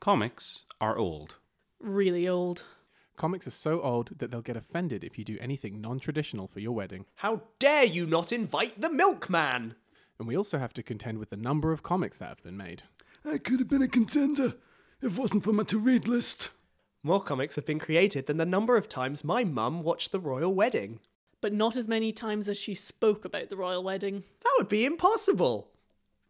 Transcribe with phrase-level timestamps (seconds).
[0.00, 1.36] Comics are old.
[1.78, 2.62] Really old.
[3.16, 6.58] Comics are so old that they'll get offended if you do anything non traditional for
[6.58, 7.04] your wedding.
[7.16, 9.74] How dare you not invite the milkman?
[10.18, 12.84] And we also have to contend with the number of comics that have been made.
[13.26, 14.54] I could have been a contender
[15.02, 16.48] if it wasn't for my to read list.
[17.02, 20.54] More comics have been created than the number of times my mum watched the royal
[20.54, 21.00] wedding.
[21.42, 24.24] But not as many times as she spoke about the royal wedding.
[24.44, 25.68] That would be impossible.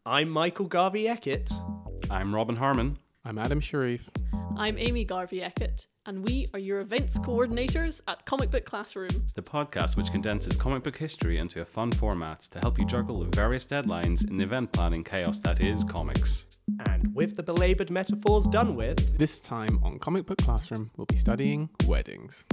[0.05, 1.53] I'm Michael Garvey Eckett.
[2.11, 2.99] I'm Robin Harmon.
[3.25, 4.09] I'm Adam Sharif.
[4.57, 9.11] I'm Amy Garvey Eckett, and we are your events coordinators at Comic Book Classroom.
[9.35, 13.21] the podcast which condenses comic book history into a fun format to help you juggle
[13.21, 16.47] the various deadlines in the event planning chaos that is comics.
[16.87, 21.17] And with the belabored metaphors done with, This time on Comic Book Classroom, we'll be
[21.17, 22.47] studying weddings.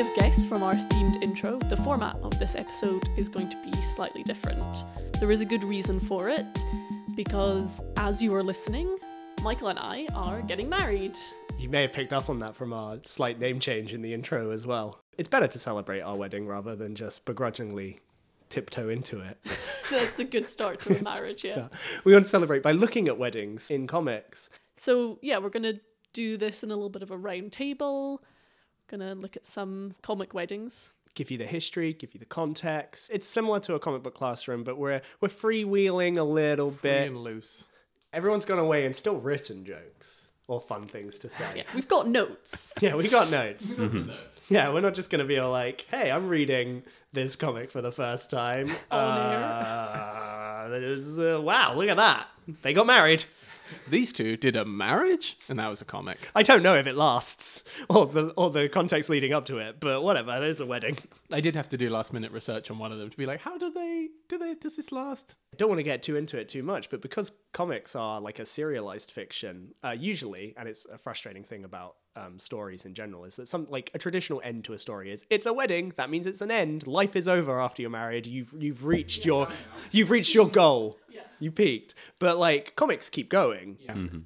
[0.00, 3.56] May have guessed from our themed intro, the format of this episode is going to
[3.62, 4.84] be slightly different.
[5.18, 6.46] There is a good reason for it,
[7.16, 8.96] because as you are listening,
[9.42, 11.18] Michael and I are getting married.
[11.58, 14.52] you may have picked up on that from our slight name change in the intro
[14.52, 15.02] as well.
[15.18, 17.98] It's better to celebrate our wedding rather than just begrudgingly
[18.48, 19.36] tiptoe into it.
[19.90, 21.68] That's a good start to a marriage, yeah.
[22.04, 24.48] We want to celebrate by looking at weddings in comics.
[24.78, 25.74] So yeah, we're gonna
[26.14, 28.22] do this in a little bit of a round table.
[28.90, 30.92] Gonna look at some comic weddings.
[31.14, 33.10] Give you the history, give you the context.
[33.12, 37.08] It's similar to a comic book classroom, but we're we're freewheeling a little Free bit.
[37.08, 37.68] and loose.
[38.12, 41.44] Everyone's gone away and still written jokes or fun things to say.
[41.54, 42.72] Yeah, we've got notes.
[42.80, 43.80] Yeah, we got notes.
[44.48, 47.80] Yeah, we're not just going to be all like, hey, I'm reading this comic for
[47.82, 48.68] the first time.
[48.90, 52.26] On uh, there's, uh, wow, look at that.
[52.62, 53.22] They got married.
[53.88, 56.30] These two did a marriage, and that was a comic.
[56.34, 59.80] I don't know if it lasts or the, or the context leading up to it,
[59.80, 60.96] but whatever, there's a wedding.
[61.32, 63.40] I did have to do last minute research on one of them to be like,
[63.40, 65.36] how do they, do they, does this last?
[65.52, 68.38] I don't want to get too into it too much, but because comics are like
[68.38, 73.24] a serialized fiction, uh, usually, and it's a frustrating thing about um, stories in general,
[73.24, 75.92] is that some like a traditional end to a story is it's a wedding.
[75.96, 76.86] That means it's an end.
[76.86, 78.26] Life is over after you're married.
[78.26, 79.48] You've you've reached your
[79.90, 80.98] you've reached your goal.
[81.38, 81.94] You peaked.
[82.18, 83.78] But like comics keep going.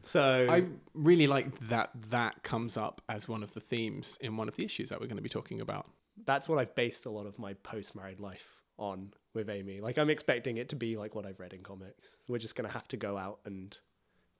[0.02, 0.64] So I
[0.94, 4.64] really like that that comes up as one of the themes in one of the
[4.64, 5.88] issues that we're going to be talking about.
[6.26, 8.46] that's what I've based a lot of my post married life
[8.78, 9.80] on with Amy.
[9.80, 12.16] Like I'm expecting it to be like what I've read in comics.
[12.28, 13.76] We're just gonna have to go out and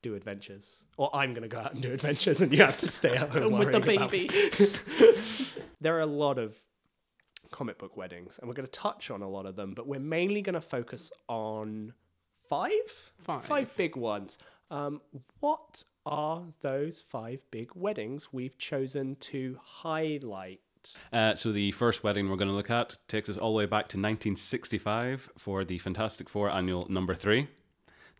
[0.05, 3.17] do adventures, or I'm gonna go out and do adventures, and you have to stay
[3.17, 4.29] at home with the baby.
[5.81, 6.57] There are a lot of
[7.51, 10.01] comic book weddings, and we're going to touch on a lot of them, but we're
[10.01, 11.93] mainly going to focus on
[12.49, 12.73] five,
[13.19, 13.45] Five.
[13.45, 14.39] five big ones.
[14.71, 15.03] Um,
[15.41, 20.61] what are those five big weddings we've chosen to highlight?
[21.13, 23.67] Uh, so the first wedding we're going to look at takes us all the way
[23.67, 27.49] back to 1965 for the Fantastic Four annual number three.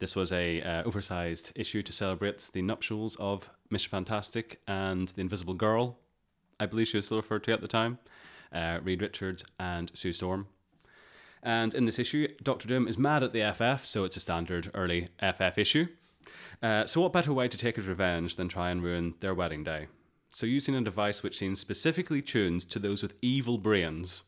[0.01, 3.89] This was a uh, oversized issue to celebrate the nuptials of Mr.
[3.89, 5.99] Fantastic and the Invisible Girl.
[6.59, 7.99] I believe she was still referred to at the time.
[8.53, 10.47] Uh, Reed Richards and Sue Storm.
[11.43, 14.71] And in this issue, Doctor Doom is mad at the FF, so it's a standard
[14.75, 15.87] early FF issue.
[16.63, 19.63] Uh, so, what better way to take his revenge than try and ruin their wedding
[19.63, 19.89] day?
[20.31, 24.23] So, using a device which seems specifically tuned to those with evil brains,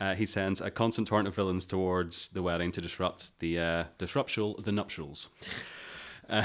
[0.00, 3.84] uh, he sends a constant torrent of villains towards the wedding to disrupt the uh,
[3.98, 5.28] disruptial the nuptials.
[6.30, 6.44] Uh,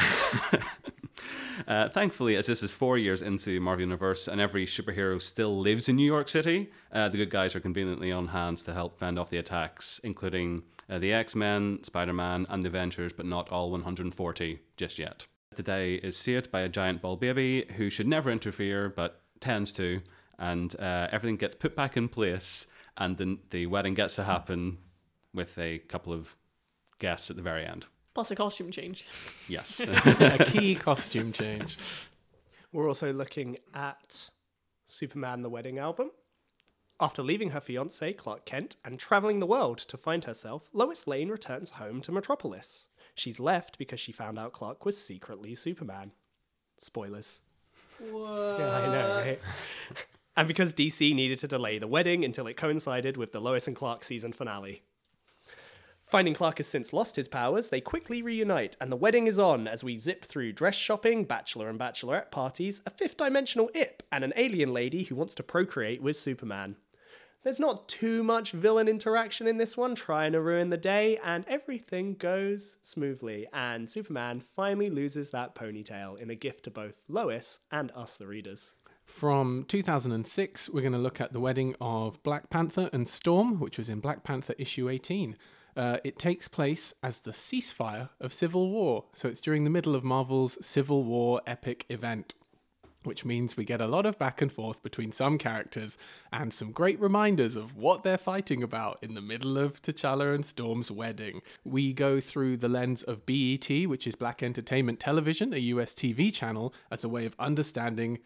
[1.67, 5.89] uh, thankfully, as this is four years into Marvel Universe and every superhero still lives
[5.89, 9.19] in New York City, uh, the good guys are conveniently on hand to help fend
[9.19, 13.71] off the attacks, including uh, the X Men, Spider Man, and Avengers, but not all
[13.71, 15.27] 140 just yet.
[15.55, 19.71] The day is saved by a giant ball baby who should never interfere but tends
[19.73, 20.01] to,
[20.39, 22.67] and uh, everything gets put back in place,
[22.97, 24.77] and then the wedding gets to happen
[25.33, 26.35] with a couple of
[26.99, 27.87] guests at the very end.
[28.13, 29.05] Plus a costume change.
[29.47, 29.79] Yes.
[30.19, 31.77] a key costume change.
[32.71, 34.29] We're also looking at
[34.85, 36.11] Superman the Wedding album.
[36.99, 41.29] After leaving her fiance, Clark Kent, and traveling the world to find herself, Lois Lane
[41.29, 42.87] returns home to Metropolis.
[43.15, 46.11] She's left because she found out Clark was secretly Superman.
[46.77, 47.41] Spoilers.
[48.11, 48.59] What?
[48.59, 49.39] Yeah, I know, right?
[50.35, 53.75] And because DC needed to delay the wedding until it coincided with the Lois and
[53.75, 54.81] Clark season finale.
[56.03, 59.67] Finding Clark has since lost his powers, they quickly reunite, and the wedding is on
[59.67, 64.23] as we zip through dress shopping, bachelor and bachelorette parties, a fifth dimensional Ip, and
[64.23, 66.75] an alien lady who wants to procreate with Superman.
[67.43, 71.45] There's not too much villain interaction in this one, trying to ruin the day, and
[71.47, 73.47] everything goes smoothly.
[73.51, 78.27] And Superman finally loses that ponytail in a gift to both Lois and us, the
[78.27, 78.75] readers.
[79.05, 83.77] From 2006, we're going to look at the wedding of Black Panther and Storm, which
[83.77, 85.37] was in Black Panther issue 18.
[85.75, 89.95] Uh, it takes place as the ceasefire of Civil War, so it's during the middle
[89.95, 92.33] of Marvel's Civil War epic event
[93.03, 95.97] which means we get a lot of back and forth between some characters
[96.31, 100.45] and some great reminders of what they're fighting about in the middle of T'Challa and
[100.45, 101.41] Storm's wedding.
[101.63, 106.33] We go through the lens of BET, which is Black Entertainment Television, a US TV
[106.33, 108.19] channel, as a way of understanding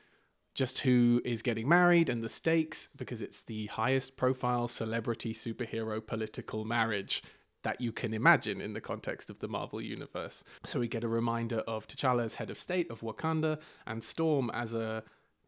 [0.57, 6.06] just who is getting married and the stakes because it's the highest profile celebrity superhero
[6.06, 7.21] political marriage
[7.62, 10.44] that you can imagine in the context of the Marvel universe.
[10.65, 14.50] So we get a reminder of T'Challa as head of state of Wakanda and Storm
[14.51, 15.04] as a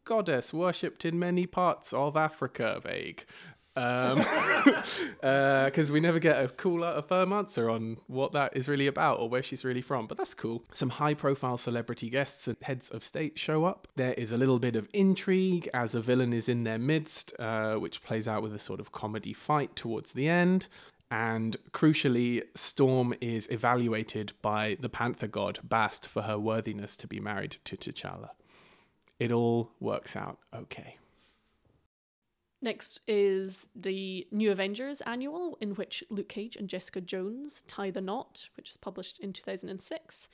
[0.06, 3.26] goddess worshipped in many parts of Africa, vague.
[3.76, 8.88] Because um, we never get a cooler, a firm answer on what that is really
[8.88, 10.64] about or where she's really from, but that's cool.
[10.74, 13.88] Some high profile celebrity guests and heads of state show up.
[13.96, 17.76] There is a little bit of intrigue as a villain is in their midst, uh,
[17.76, 20.68] which plays out with a sort of comedy fight towards the end.
[21.12, 27.20] And crucially, Storm is evaluated by the Panther god Bast for her worthiness to be
[27.20, 28.30] married to T'Challa.
[29.20, 30.98] It all works out okay.
[32.62, 38.02] Next is the New Avengers annual, in which Luke Cage and Jessica Jones tie the
[38.02, 40.28] knot, which was published in 2006.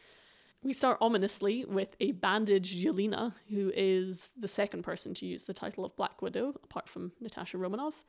[0.64, 5.54] We start ominously with a bandaged Yelena, who is the second person to use the
[5.54, 8.06] title of Black Widow, apart from Natasha Romanoff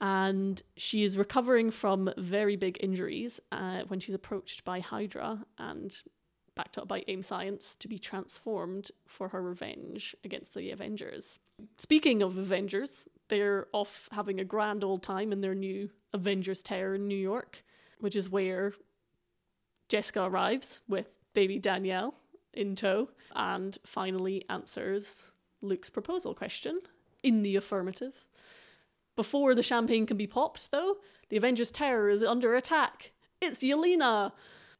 [0.00, 5.96] and she is recovering from very big injuries uh, when she's approached by Hydra and
[6.54, 11.40] backed up by AIM Science to be transformed for her revenge against the Avengers.
[11.76, 16.94] Speaking of Avengers, they're off having a grand old time in their new Avengers Tower
[16.94, 17.62] in New York,
[18.00, 18.72] which is where
[19.88, 22.14] Jessica arrives with baby Danielle
[22.52, 25.30] in tow and finally answers
[25.60, 26.80] Luke's proposal question
[27.22, 28.24] in the affirmative.
[29.16, 30.98] Before the champagne can be popped, though,
[31.28, 33.12] the Avengers Tower is under attack.
[33.40, 34.32] It's Yelena!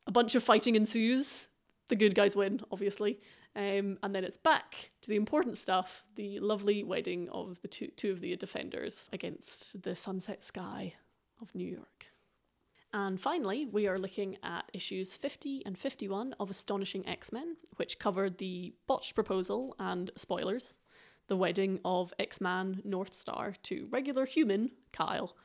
[0.06, 1.48] A bunch of fighting ensues.
[1.88, 3.20] The good guys win, obviously.
[3.58, 7.88] Um, and then it's back to the important stuff the lovely wedding of the two,
[7.88, 10.94] two of the defenders against the sunset sky
[11.42, 12.06] of New York.
[12.92, 17.98] And finally, we are looking at issues 50 and 51 of Astonishing X Men, which
[17.98, 20.78] covered the botched proposal and spoilers
[21.26, 25.36] the wedding of X Man Northstar to regular human Kyle.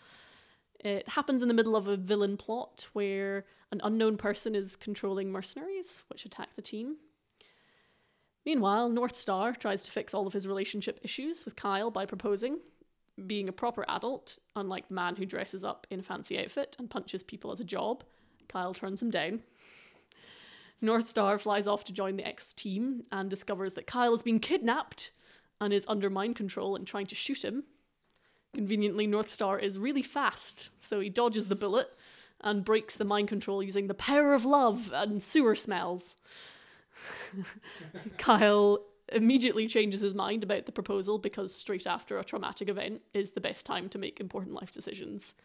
[0.79, 5.31] It happens in the middle of a villain plot where an unknown person is controlling
[5.31, 6.97] mercenaries, which attack the team.
[8.45, 12.59] Meanwhile, Northstar tries to fix all of his relationship issues with Kyle by proposing.
[13.27, 16.89] Being a proper adult, unlike the man who dresses up in a fancy outfit and
[16.89, 18.03] punches people as a job,
[18.47, 19.41] Kyle turns him down.
[20.81, 25.11] Northstar flies off to join the X team and discovers that Kyle has been kidnapped
[25.61, 27.63] and is under mind control and trying to shoot him.
[28.53, 31.87] Conveniently, Northstar is really fast, so he dodges the bullet
[32.41, 36.15] and breaks the mind control using the power of love and sewer smells.
[38.17, 38.79] Kyle
[39.11, 43.41] immediately changes his mind about the proposal because straight after a traumatic event is the
[43.41, 45.35] best time to make important life decisions.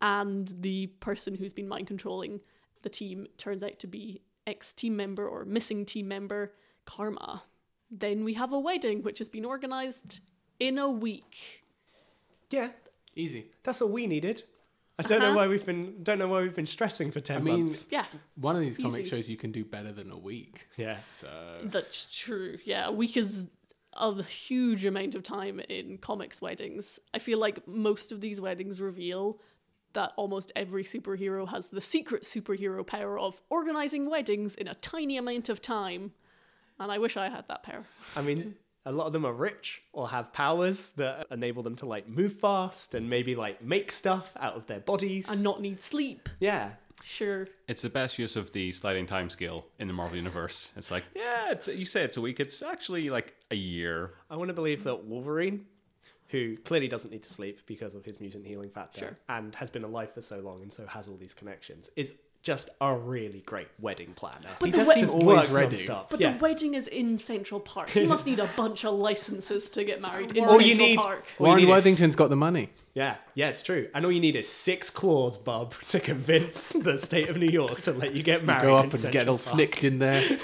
[0.00, 2.40] And the person who's been mind controlling
[2.82, 6.52] the team turns out to be ex team member or missing team member
[6.84, 7.42] Karma.
[7.90, 10.20] Then we have a wedding, which has been organised
[10.58, 11.64] in a week.
[12.50, 12.68] Yeah,
[13.14, 13.46] Easy.
[13.62, 14.42] that's all we needed.
[14.98, 15.36] I don't know Uh-huh.
[15.36, 17.88] why we've been don't know why we've been stressing for ten I mean, months.
[17.90, 19.10] Yeah, one of these comic Easy.
[19.10, 20.68] shows you can do better than a week.
[20.76, 20.98] Yeah.
[21.08, 21.28] So
[21.64, 22.58] that's true.
[22.64, 23.46] Yeah, a week is
[23.96, 26.98] a huge amount of time in comics weddings.
[27.12, 29.40] I feel like most of these weddings reveal
[29.94, 35.16] that almost every superhero has the secret superhero power of organising weddings in a tiny
[35.16, 36.12] amount of time.
[36.80, 37.84] And I wish I had that power.
[38.16, 41.86] I mean, a lot of them are rich or have powers that enable them to
[41.86, 45.30] like move fast and maybe like make stuff out of their bodies.
[45.30, 46.28] And not need sleep.
[46.40, 46.70] yeah.
[47.02, 47.48] Sure.
[47.68, 50.72] It's the best use of the sliding time scale in the Marvel universe.
[50.76, 52.40] It's like, yeah, it's, you say it's a week.
[52.40, 54.12] It's actually like a year.
[54.30, 55.66] I want to believe that Wolverine,
[56.28, 59.18] who clearly doesn't need to sleep because of his mutant healing factor Sure.
[59.28, 62.14] and has been alive for so long and so has all these connections, is
[62.44, 64.50] just a really great wedding planner.
[64.60, 65.76] But he the does wed- seem always ready.
[65.76, 66.10] non-stop.
[66.10, 66.32] But yeah.
[66.34, 67.88] the wedding is in Central Park.
[67.90, 70.98] He must need a bunch of licenses to get married in All Central you need-
[70.98, 71.24] Park.
[71.38, 72.68] all you Warren need is- Worthington's got the money.
[72.92, 73.88] Yeah, yeah, it's true.
[73.94, 77.80] And all you need is six claws, bub, to convince the state of New York
[77.80, 78.62] to let you get married.
[78.62, 79.40] Go in up and get all Park.
[79.40, 80.22] snicked in there.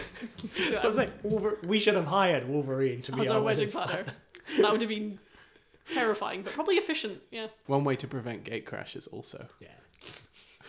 [0.79, 3.71] So I'm saying, Wolver- we should have hired Wolverine to be as our our wedding
[3.71, 4.05] planner.
[4.59, 5.19] that would have been
[5.91, 7.21] terrifying, but probably efficient.
[7.31, 7.49] Yeah.
[7.67, 9.69] One way to prevent gate crashes, also, Yeah.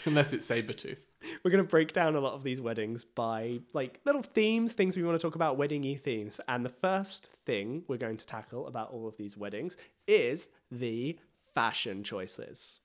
[0.05, 0.99] unless it's Sabretooth.
[1.43, 4.95] we're going to break down a lot of these weddings by like little themes, things
[4.97, 6.39] we want to talk about, wedding-y themes.
[6.47, 11.17] And the first thing we're going to tackle about all of these weddings is the
[11.53, 12.79] fashion choices.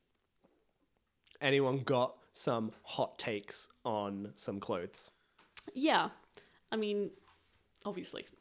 [1.40, 5.10] Anyone got some hot takes on some clothes?
[5.74, 6.08] Yeah.
[6.72, 7.10] I mean,
[7.84, 8.26] obviously.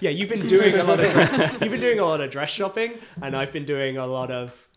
[0.00, 2.50] Yeah, you've been doing a lot of dress, you've been doing a lot of dress
[2.50, 4.68] shopping, and I've been doing a lot of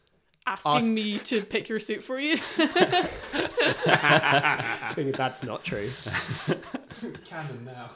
[0.49, 2.37] Asking Ask- me to pick your suit for you.
[4.95, 5.91] thinking that's not true.
[7.01, 7.91] It's canon now.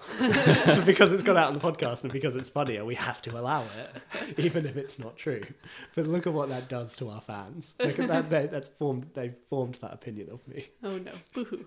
[0.85, 3.63] because it's gone out on the podcast and because it's funnier, we have to allow
[3.63, 5.41] it, even if it's not true.
[5.95, 7.73] But look at what that does to our fans.
[7.79, 8.29] Look at that.
[8.29, 9.07] They, that's formed.
[9.15, 10.67] They've formed that opinion of me.
[10.83, 11.11] oh no.
[11.33, 11.65] Boohoo.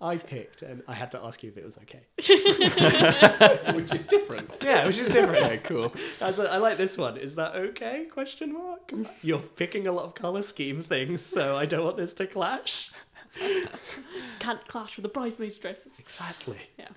[0.00, 2.02] I picked, and I had to ask you if it was okay.
[3.74, 4.50] Which is different.
[4.62, 5.44] Yeah, which is different.
[5.44, 5.92] Okay, cool.
[6.20, 7.16] That's a, I like this one.
[7.16, 8.04] Is that okay?
[8.04, 8.92] Question mark.
[9.22, 12.90] You're picking a lot of color scheme things, so I don't want this to clash.
[14.38, 15.98] Can't clash with the bridesmaids' dresses.
[15.98, 16.58] Exactly.
[16.78, 16.88] Yeah.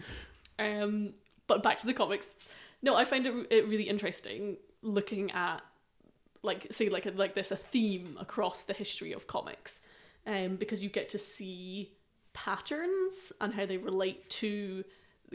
[0.60, 1.14] Um,
[1.48, 2.38] but back to the comics.
[2.84, 5.62] No, I find it, it really interesting looking at
[6.44, 9.82] like say like a, like this a theme across the history of comics,
[10.28, 11.94] um, because you get to see
[12.34, 14.84] patterns and how they relate to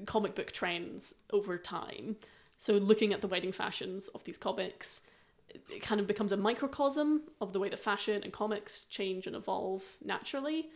[0.04, 2.16] comic book trends over time.
[2.58, 5.00] So looking at the wedding fashions of these comics,
[5.48, 9.36] it- kind of becomes a microcosm of the way that fashion and comics change and
[9.36, 10.68] evolve naturally.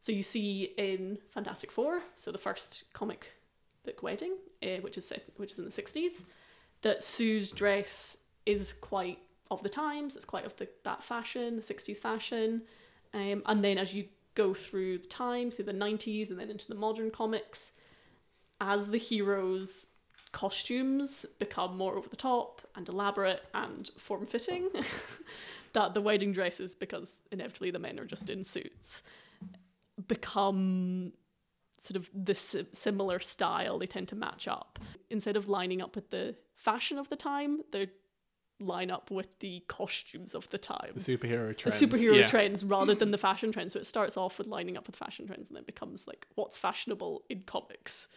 [0.00, 3.32] So you see in Fantastic Four, so the first comic
[3.84, 6.26] book wedding, uh, which is set, which is in the sixties,
[6.82, 9.18] that Sue's dress is quite
[9.50, 10.14] of the times.
[10.14, 12.62] It's quite of the that fashion, the sixties fashion,
[13.12, 14.04] um, and then as you
[14.38, 17.72] go through the time, through the nineties, and then into the modern comics,
[18.60, 19.88] as the heroes'
[20.32, 24.70] costumes become more over the top and elaborate and form fitting,
[25.72, 29.02] that the wedding dresses, because inevitably the men are just in suits,
[30.06, 31.12] become
[31.80, 33.78] sort of this similar style.
[33.78, 34.78] They tend to match up.
[35.10, 37.88] Instead of lining up with the fashion of the time, they
[38.60, 40.90] line up with the costumes of the time.
[40.94, 41.80] The superhero The trends.
[41.82, 42.26] superhero yeah.
[42.26, 43.72] trends rather than the fashion trends.
[43.72, 46.58] So it starts off with lining up with fashion trends and then becomes like what's
[46.58, 48.08] fashionable in comics.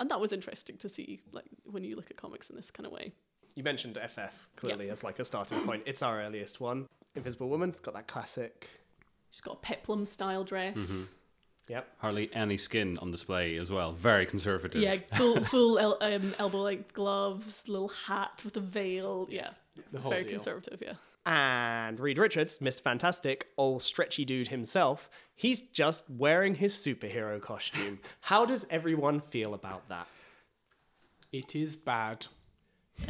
[0.00, 2.86] And that was interesting to see, like when you look at comics in this kind
[2.86, 3.12] of way.
[3.56, 5.82] You mentioned FF clearly as like a starting point.
[5.86, 6.86] It's our earliest one.
[7.16, 7.70] Invisible Woman.
[7.70, 8.68] It's got that classic.
[9.30, 11.08] She's got a peplum style dress.
[11.68, 11.86] Yep.
[11.98, 13.92] Hardly any skin on display as well.
[13.92, 14.80] Very conservative.
[14.80, 19.26] Yeah, full full el- um, elbow length gloves, little hat with a veil.
[19.30, 19.50] Yeah,
[19.92, 20.32] The whole very deal.
[20.32, 20.82] conservative.
[20.82, 20.94] Yeah.
[21.26, 22.80] And Reed Richards, Mr.
[22.82, 27.98] Fantastic, old stretchy dude himself, he's just wearing his superhero costume.
[28.22, 30.06] How does everyone feel about that?
[31.32, 32.26] It is bad.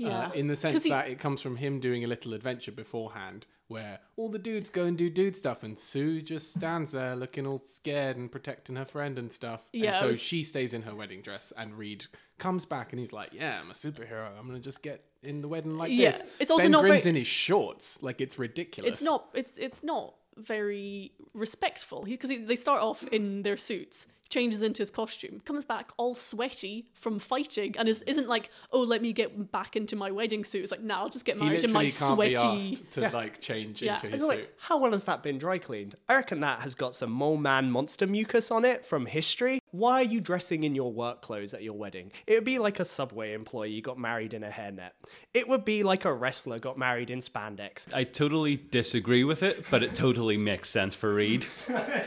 [0.00, 0.28] Yeah.
[0.28, 3.46] Uh, in the sense he- that it comes from him doing a little adventure beforehand
[3.66, 7.48] where all the dudes go and do dude stuff and Sue just stands there looking
[7.48, 9.68] all scared and protecting her friend and stuff.
[9.72, 12.06] Yeah, and so was- she stays in her wedding dress and Reed
[12.38, 14.28] comes back and he's like, Yeah, I'm a superhero.
[14.38, 16.36] I'm gonna just get in the wedding like Yeah, this.
[16.40, 18.02] it's also ben not Grimm's very- in his shorts.
[18.02, 18.92] Like it's ridiculous.
[18.92, 24.60] it's not it's it's not very respectful because they start off in their suits changes
[24.62, 29.00] into his costume comes back all sweaty from fighting and is, isn't like oh let
[29.00, 31.64] me get back into my wedding suit it's like now i'll just get He married
[31.64, 33.94] in my literally can't sweaty be asked to like change Yeah.
[33.94, 34.28] into his suit.
[34.28, 35.94] like, how well has that been dry cleaned?
[36.10, 39.60] I reckon that has got some mole man monster mucus on it from history.
[39.70, 42.12] Why are you dressing in your work clothes at your wedding?
[42.26, 44.90] It would be like a subway employee got married in a hairnet.
[45.34, 47.86] It would be like a wrestler got married in spandex.
[47.92, 51.46] I totally disagree with it, but it totally makes sense for Reed.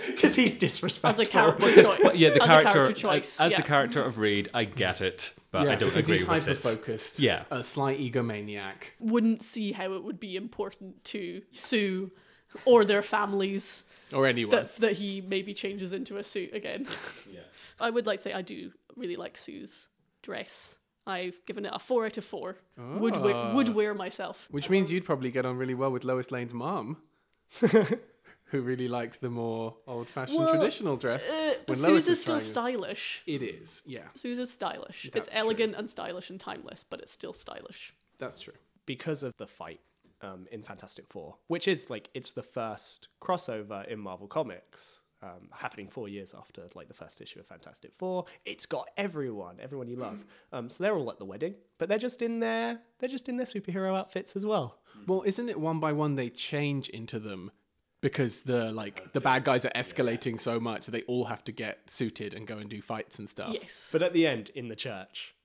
[0.08, 1.24] Because he's as disrespectful.
[1.24, 3.58] a character choice But yeah, the as character, a character choice as yeah.
[3.58, 6.51] the character of Reed, I get it, but I don't because agree he's with hyper
[6.51, 6.58] it.
[6.58, 7.20] focused.
[7.20, 7.44] Yeah.
[7.51, 8.74] A slight egomaniac.
[9.00, 12.12] wouldn't see how it would be important to sue
[12.65, 14.51] or their families Or anyone.
[14.56, 16.86] that, that he maybe changes into a suit again.
[17.81, 19.89] I would like to say I do really like Sue's
[20.21, 20.77] dress.
[21.07, 22.57] I've given it a four out of four.
[22.77, 24.47] Would wear, would wear myself.
[24.51, 26.97] Which means you'd probably get on really well with Lois Lane's mom,
[28.45, 31.29] who really liked the more old-fashioned Well, traditional dress.
[31.29, 33.23] Uh, but Lois Sue's is still stylish.
[33.25, 35.09] It is, yeah, Sue's is stylish.
[35.13, 35.45] That's it's true.
[35.45, 37.93] elegant and stylish and timeless, but it's still stylish.
[38.19, 38.53] that's true.
[38.85, 39.79] because of the fight
[40.21, 45.49] um, in Fantastic Four, which is like it's the first crossover in Marvel Comics, um,
[45.51, 48.25] happening four years after like the first issue of Fantastic Four.
[48.45, 50.25] It's got everyone, everyone you love.
[50.51, 53.37] Um, so they're all at the wedding, but they're just in their they're just in
[53.37, 54.79] their superhero outfits as well.
[55.07, 57.51] Well, isn't it one by one they change into them
[58.01, 61.89] because the like the bad guys are escalating so much they all have to get
[61.89, 63.53] suited and go and do fights and stuff.
[63.53, 63.89] Yes.
[63.91, 65.35] But at the end, in the church,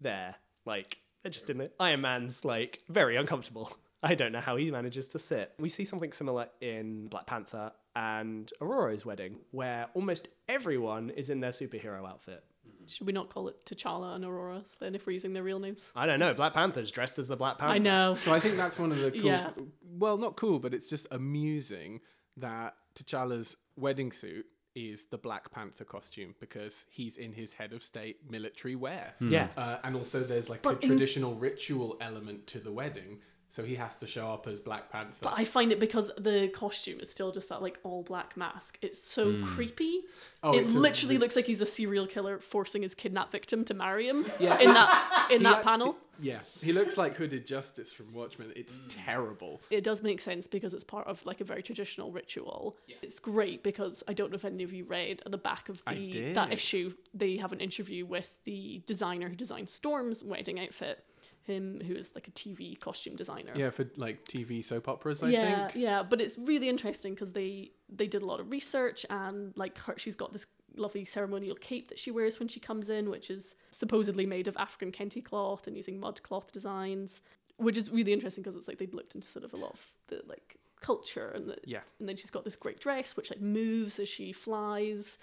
[0.00, 3.72] they're like they're just in the Iron Man's like very uncomfortable.
[4.04, 5.52] I don't know how he manages to sit.
[5.60, 11.40] We see something similar in Black Panther and Ororo's wedding, where almost everyone is in
[11.40, 12.44] their superhero outfit.
[12.86, 15.90] Should we not call it T'Challa and Aurora then if we're using their real names?
[15.94, 16.34] I don't know.
[16.34, 17.74] Black Panther's dressed as the Black Panther.
[17.74, 18.14] I know.
[18.14, 19.22] So I think that's one of the cool.
[19.22, 19.50] Yeah.
[19.82, 22.00] Well, not cool, but it's just amusing
[22.38, 27.82] that T'Challa's wedding suit is the Black Panther costume because he's in his head of
[27.82, 29.14] state military wear.
[29.20, 29.48] Yeah.
[29.56, 33.20] Uh, and also, there's like a traditional ritual element to the wedding,
[33.52, 35.18] so he has to show up as Black Panther.
[35.20, 38.78] But I find it because the costume is still just that like all black mask.
[38.80, 39.44] It's so hmm.
[39.44, 40.00] creepy.
[40.42, 43.62] Oh, it it's a- literally looks like he's a serial killer forcing his kidnapped victim
[43.66, 44.24] to marry him.
[44.40, 44.58] Yeah.
[44.58, 45.98] In that in He that act- panel.
[46.18, 48.54] yeah, he looks like Hooded Justice from Watchmen.
[48.56, 48.88] It's hmm.
[48.88, 49.60] terrible.
[49.68, 52.78] It does make sense because it's part of like a very traditional ritual.
[53.02, 55.82] It's great because I don't know if any of you read at the back of
[55.84, 61.04] the that issue they have an interview with the designer who designed Storm's wedding outfit.
[61.46, 63.52] Him who is like a TV costume designer.
[63.56, 65.82] Yeah, for like TV soap operas, I yeah, think.
[65.82, 69.76] yeah, but it's really interesting because they they did a lot of research and like
[69.78, 70.46] her, she's got this
[70.76, 74.56] lovely ceremonial cape that she wears when she comes in, which is supposedly made of
[74.56, 77.22] African kente cloth and using mud cloth designs,
[77.56, 79.92] which is really interesting because it's like they've looked into sort of a lot of
[80.08, 81.80] the like culture and the, Yeah.
[81.98, 85.18] and then she's got this great dress which like moves as she flies.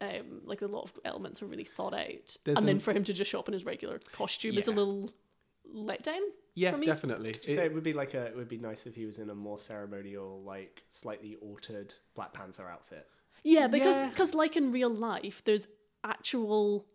[0.00, 3.02] Um, like a lot of elements are really thought out, There's and then for him
[3.02, 5.10] to just show up in his regular costume is a little
[5.74, 6.20] letdown.
[6.54, 6.86] Yeah, for me.
[6.86, 7.32] definitely.
[7.32, 8.26] Did you It- say it would be like a?
[8.26, 12.32] It would be nice if he was in a more ceremonial, like slightly altered Black
[12.32, 13.06] Panther outfit.
[13.44, 14.10] Yeah, because Yeah.
[14.10, 15.68] because like in real life, there's
[16.04, 16.86] actual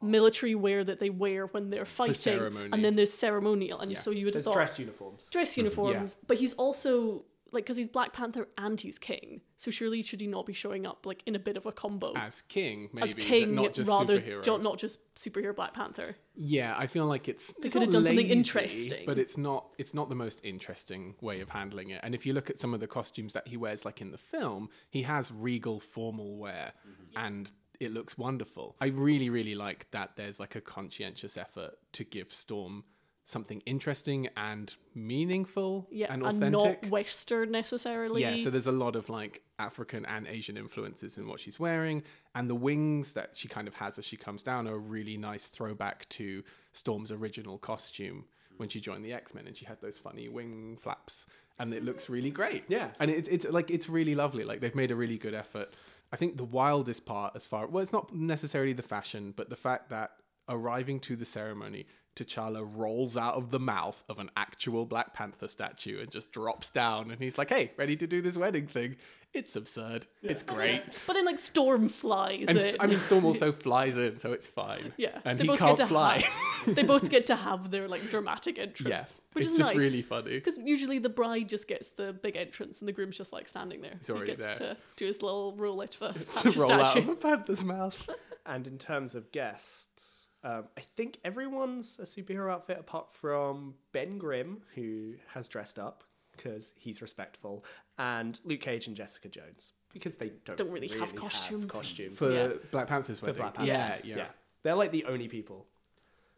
[0.00, 2.70] military wear that they wear when they're fighting, ceremony.
[2.72, 3.98] and then there's ceremonial, and Yeah.
[3.98, 5.28] so you would have There's thought dress uniforms.
[5.30, 10.02] dress uniforms, but he's also like because he's Black Panther and he's king, so surely
[10.02, 12.88] should he not be showing up like in a bit of a combo as king,
[12.92, 14.42] maybe, as king not just rather superhero.
[14.42, 16.16] jo- not just superhero Black Panther?
[16.34, 19.04] Yeah, I feel like it's They it's could have done something interesting.
[19.06, 22.00] but it's not it's not the most interesting way of handling it.
[22.02, 24.18] And if you look at some of the costumes that he wears, like in the
[24.18, 27.24] film, he has regal formal wear, mm-hmm.
[27.26, 28.76] and it looks wonderful.
[28.80, 30.16] I really really like that.
[30.16, 32.84] There's like a conscientious effort to give Storm
[33.24, 36.82] something interesting and meaningful Yeah, and and, authentic.
[36.82, 38.22] not Western necessarily.
[38.22, 42.02] Yeah, so there's a lot of like African and Asian influences in what she's wearing,
[42.34, 45.16] and the wings that she kind of has as she comes down are a really
[45.16, 48.24] nice throwback to Storm's original costume
[48.56, 51.26] when she joined the X Men, and she had those funny wing flaps,
[51.58, 52.64] and it looks really great.
[52.68, 52.88] Yeah.
[53.00, 54.44] and it's it's like it's really lovely.
[54.44, 55.72] Like they've made a really good effort.
[56.12, 59.56] I think the wildest part, as far well, it's not necessarily the fashion, but the
[59.56, 60.10] fact that
[60.48, 61.86] arriving to the ceremony.
[62.16, 66.70] T'Challa rolls out of the mouth of an actual Black Panther statue and just drops
[66.70, 68.96] down, and he's like, "Hey, ready to do this wedding thing?"
[69.34, 70.06] It's absurd.
[70.22, 70.82] It's great.
[71.06, 72.44] but then like Storm flies.
[72.48, 72.76] And in.
[72.78, 74.92] I mean, Storm also flies in, so it's fine.
[74.98, 76.18] Yeah, and they he both can't get to fly.
[76.66, 79.70] Have, they both get to have their like dramatic entrance, Yes, which it's is just
[79.74, 79.82] nice.
[79.82, 80.32] really funny.
[80.32, 83.80] Because usually the bride just gets the big entrance and the groom's just like standing
[83.80, 83.94] there.
[83.98, 84.56] He's already gets there.
[84.56, 86.98] to do his little roll it for to Patchy roll out statue.
[87.00, 88.10] of a panther's mouth.
[88.44, 94.18] And in terms of guests, um, I think everyone's a superhero outfit apart from Ben
[94.18, 96.04] Grimm, who has dressed up
[96.36, 97.64] because he's respectful,
[97.98, 101.68] and Luke Cage and Jessica Jones because they don't, Don't really have costume.
[101.68, 102.48] costumes For Yeah.
[102.70, 103.42] Black Panther's for wedding.
[103.42, 103.70] Black Panther.
[103.70, 104.26] Yeah, yeah,
[104.62, 105.66] They're like the only people.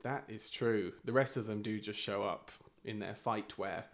[0.03, 0.93] That is true.
[1.05, 2.51] The rest of them do just show up
[2.85, 3.85] in their fight wear.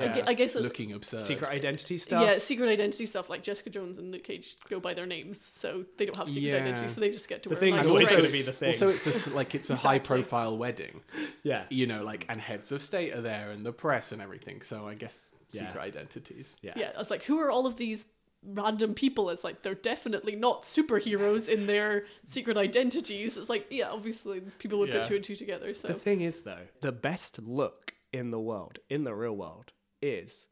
[0.00, 0.12] I Yeah.
[0.14, 1.20] gue- I guess it's looking absurd.
[1.20, 2.22] Secret identity stuff.
[2.24, 5.84] yeah, secret identity stuff like Jessica Jones and Luke Cage go by their names, so
[5.96, 6.56] they don't have secret Yeah.
[6.56, 8.20] identity, so they just get to The wear thing nice is always dress.
[8.20, 8.68] going to be the thing.
[8.72, 9.88] Also, it's a s- like it's a Exactly.
[9.88, 11.00] high profile wedding.
[11.42, 11.66] yeah.
[11.70, 14.62] You know, like and heads of state are there and the press and everything.
[14.62, 15.66] So I guess Yeah.
[15.66, 16.58] secret identities.
[16.62, 16.74] Yeah.
[16.76, 18.06] Yeah, I was like, who are all of these
[18.44, 19.30] random people?
[19.30, 23.36] It's like they're definitely not superheroes in their secret identities.
[23.36, 24.98] It's like, yeah, obviously people would Yeah.
[25.00, 25.74] put two and two together.
[25.74, 29.72] So The thing is, though, the best look in the world, in the real world,
[30.02, 30.48] is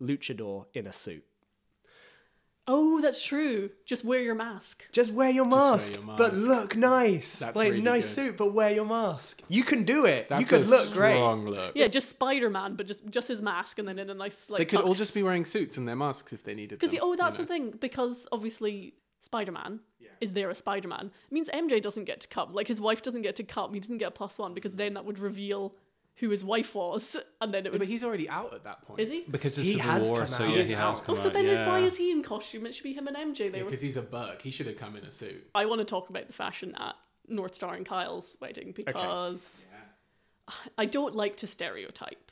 [0.00, 1.24] luchador in a suit.
[2.68, 3.70] Oh, that's true.
[3.84, 4.90] Just wear your mask.
[4.90, 7.38] Just wear your wear mask, but look nice.
[7.38, 8.14] That's like really nice good.
[8.14, 9.42] suit, but wear your mask.
[9.48, 10.28] You can do it.
[10.28, 11.16] That's you could a look great.
[11.20, 11.72] look.
[11.76, 14.58] Yeah, just Spider Man, but just just his mask and then in a nice like.
[14.58, 17.00] They could all just be wearing suits and their masks if they needed Because them.
[17.04, 17.44] oh, you that's know.
[17.44, 17.70] the thing.
[17.70, 19.78] Because obviously Spider Man
[20.20, 21.12] is there a Spider Man.
[21.30, 22.52] It means MJ doesn't get to come.
[22.52, 23.74] Like his wife doesn't get to come.
[23.74, 25.74] He doesn't get a plus one because then that would reveal
[26.16, 27.78] who his wife was, and then it Yeah, would.
[27.80, 29.00] but he's already out at that point.
[29.00, 29.24] is he?
[29.30, 30.50] Because it's He Civil has War, come so out.
[30.50, 31.04] yeah, He's he has out.
[31.06, 32.66] come Oh, so out, then it's why is he in costume?
[32.66, 33.50] It should be him and MJ.
[33.52, 33.66] They were.
[33.66, 34.42] Because he's a Burke.
[34.42, 35.48] He should have come in a suit.
[35.54, 36.94] I want to talk about the fashion at
[37.28, 39.66] North Star and Kyle's wedding because
[40.78, 42.30] I don't like to stereotype,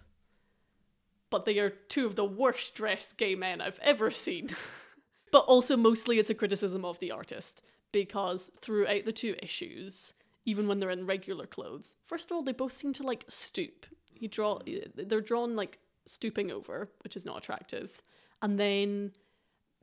[1.31, 4.49] but they are two of the worst dressed gay men I've ever seen.
[5.33, 7.61] but also, mostly it's a criticism of the artist
[7.93, 10.15] because throughout the two issues,
[10.45, 13.87] even when they're in regular clothes, first of all, they both seem to like stoop.
[14.15, 14.79] You draw, hmm.
[14.95, 18.03] they're drawn like stooping over, which is not attractive.
[18.43, 19.13] And then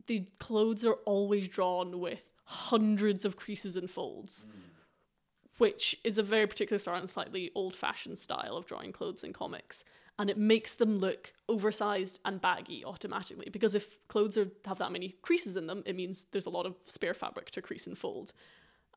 [0.07, 4.59] the clothes are always drawn with hundreds of creases and folds, hmm.
[5.57, 9.33] which is a very particular style and slightly old fashioned style of drawing clothes in
[9.33, 9.83] comics.
[10.19, 14.91] And it makes them look oversized and baggy automatically because if clothes are, have that
[14.91, 17.97] many creases in them, it means there's a lot of spare fabric to crease and
[17.97, 18.33] fold.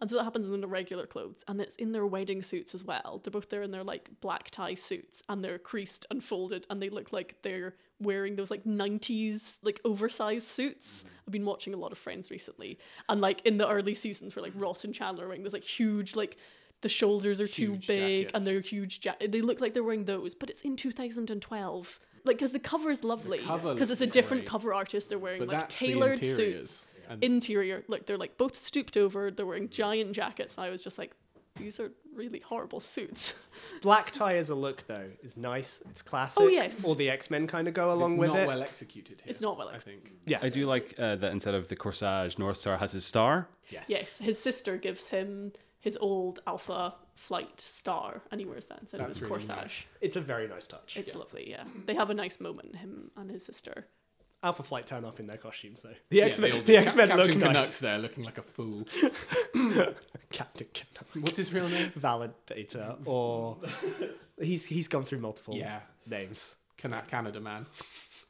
[0.00, 2.84] And so that happens in the regular clothes, and it's in their wedding suits as
[2.84, 3.20] well.
[3.22, 6.82] They're both there in their like black tie suits, and they're creased and folded, and
[6.82, 11.04] they look like they're wearing those like '90s like oversized suits.
[11.26, 12.78] I've been watching a lot of Friends recently,
[13.08, 15.64] and like in the early seasons, where like Ross and Chandler are wearing those like
[15.64, 16.36] huge like
[16.80, 18.32] the shoulders are too big, jackets.
[18.34, 19.04] and they're huge.
[19.06, 22.00] Ja- they look like they're wearing those, but it's in 2012.
[22.26, 24.50] Like, because the cover is lovely, because it's a different great.
[24.50, 25.10] cover artist.
[25.10, 29.46] They're wearing But like tailored suits And- interior look they're like both stooped over they're
[29.46, 31.14] wearing giant jackets and i was just like
[31.56, 33.34] these are really horrible suits
[33.82, 35.82] Black tie as a look though is nice.
[35.90, 36.42] It's classic.
[36.42, 36.84] Oh, yes.
[36.84, 38.32] All the X Men kind of go along it's with it.
[38.32, 38.48] It's not it.
[38.48, 39.30] well executed here.
[39.30, 40.10] It's not well I think.
[40.26, 40.38] yeah.
[40.42, 43.46] I do like uh, that instead of the corsage, North Star has his star.
[43.68, 43.84] Yes.
[43.88, 48.98] yes his sister gives him his old alpha flight star and he wears that instead
[49.00, 49.86] That's of his really corsage nice.
[50.00, 50.96] It's a very nice touch.
[50.96, 53.86] it's lovely yeah they have a nice moment him and his sister
[54.44, 55.94] Alpha Flight turn up in their costumes though.
[56.10, 57.48] The X Men, all the X Men Cap- look Captain nice.
[57.52, 58.84] Canucks there looking like a fool.
[60.30, 61.06] Captain Canuck.
[61.24, 61.90] What's his real name?
[61.98, 63.56] Validator, or
[64.40, 65.80] he's he's gone through multiple Yeah.
[66.06, 66.56] names.
[66.76, 67.66] Cana- Canada man.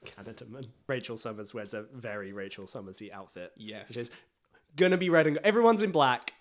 [0.05, 0.66] Canada man.
[0.87, 3.53] Rachel Summers wears a very Rachel Summersy outfit.
[3.57, 3.88] Yes.
[3.88, 4.11] Which is
[4.77, 6.33] gonna be red and everyone's in black.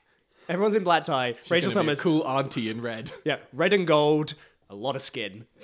[0.50, 1.34] Everyone's in black tie.
[1.44, 3.12] She's Rachel gonna be a Summers, cool auntie in red.
[3.24, 4.34] yeah, red and gold,
[4.70, 5.46] a lot of skin.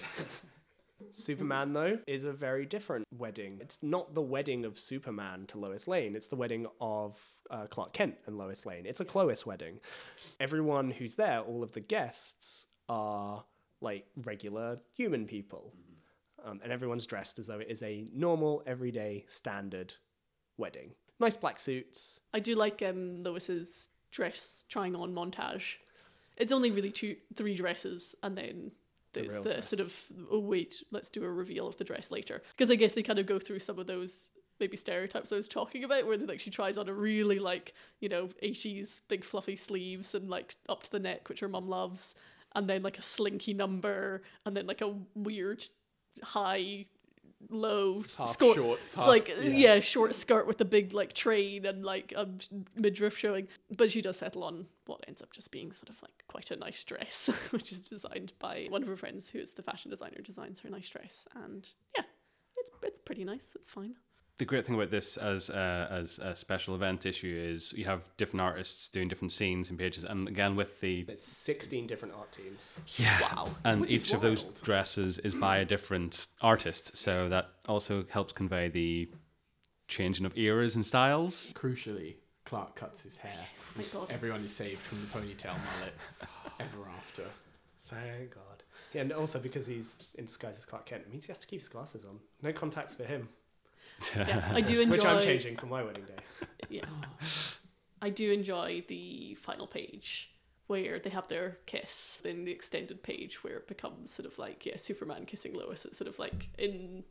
[1.11, 3.57] Superman, though, is a very different wedding.
[3.61, 7.19] It's not the wedding of Superman to Lois Lane, it's the wedding of
[7.49, 8.85] uh, Clark Kent and Lois Lane.
[8.85, 9.79] It's a Clois wedding.
[10.39, 13.43] Everyone who's there, all of the guests, are
[13.81, 15.73] like regular human people.
[16.43, 19.93] Um, and everyone's dressed as though it is a normal, everyday, standard
[20.57, 20.91] wedding.
[21.19, 22.21] Nice black suits.
[22.33, 25.75] i do like um lois's dress trying on montage
[26.37, 28.71] it's only really two three dresses and then
[29.13, 32.41] there's real the, sort of oh wait let's do a reveal of the dress later.
[32.55, 35.47] Because i guess they kind of go through some of those maybe stereotypes i was
[35.47, 39.55] talking about where like she tries on a really like you know 80s big fluffy
[39.55, 42.15] sleeves and like up to the neck which her mum loves
[42.55, 45.63] and then like a slinky number and then like a weird
[46.23, 46.85] high
[47.49, 49.35] low Half skirt shorts, half- like yeah.
[49.75, 49.79] yeah.
[49.79, 52.27] short skirt with a big like train and like a
[52.75, 56.23] midriff showing but she does settle on what ends up just being sort of like
[56.27, 59.63] quite a nice dress which is designed by one of her friends who is the
[59.63, 62.03] fashion designer designs her nice dress and yeah
[62.57, 63.95] it's it's pretty nice it's fine
[64.39, 68.01] The great thing about this as a, as a special event issue is you have
[68.15, 72.31] different artists doing different scenes and pages, and again with the It's 16 different art
[72.31, 72.79] teams.
[72.95, 73.49] yeah, Wow.
[73.65, 78.31] and Which each of those dresses is by a different artist, so that also helps
[78.31, 79.09] convey the
[79.89, 81.51] changing of eras and styles.
[81.53, 83.45] Crucially, Clark cuts his hair.
[83.75, 84.09] my God.
[84.09, 85.93] Everyone is saved from the ponytail mullet
[86.61, 87.25] ever after.
[87.87, 88.63] Thank God.
[88.93, 91.47] Yeah, and also because he's in disguise as Clark Kent, it means he has to
[91.47, 92.19] keep his glasses on.
[92.41, 93.27] No contacts for him,
[94.15, 96.47] yeah i do enjoy which I'm changing for my wedding day.
[96.69, 96.85] yeah
[98.01, 100.31] i do enjoy the final page
[100.67, 104.65] where they have their kiss in the extended page where it becomes sort of like
[104.65, 107.03] yeah superman kissing lois it's sort of like in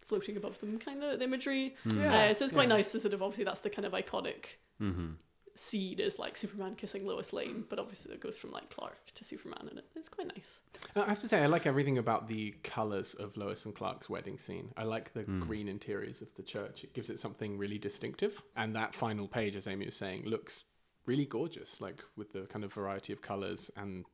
[0.00, 2.76] floating above them kind of imagery uh, so it's quite Yeah.
[2.76, 5.12] nice to sort of obviously that's the kind of iconic Mm-hmm.
[5.58, 9.24] Scene is like superman kissing lois lane but obviously it goes from like clark to
[9.24, 10.60] superman and it, it's quite nice
[10.96, 14.38] I have to say, I like everything about the colours of Lois and Clark's wedding
[14.38, 14.72] scene.
[14.76, 15.40] I like the hmm.
[15.40, 16.84] green interiors of the church.
[16.84, 18.42] It gives it something really distinctive.
[18.56, 20.64] And that final page, as Amy was saying, looks
[21.06, 24.04] really gorgeous, like with the kind of variety of colours and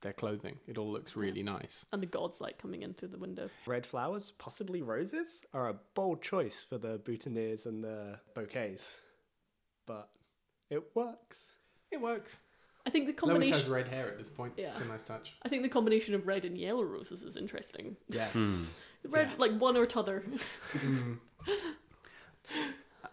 [0.00, 0.58] their clothing.
[0.66, 1.86] It all looks really nice.
[1.92, 5.76] and the god's light coming in through the window Red flowers, possibly roses, are a
[5.94, 9.00] bold choice for the boutonnieres and the bouquets.
[9.86, 10.10] But
[10.74, 11.54] it works.
[11.90, 12.40] It works.
[12.86, 14.52] i think the Lois combination has red hair at this point.
[14.56, 14.68] Yeah.
[14.68, 15.36] It's a nice touch.
[15.42, 18.32] i think the combination of red and yellow roses is interesting Yes.
[18.32, 19.10] Hmm.
[19.16, 20.20] red like one or t'other
[20.72, 21.14] hmm.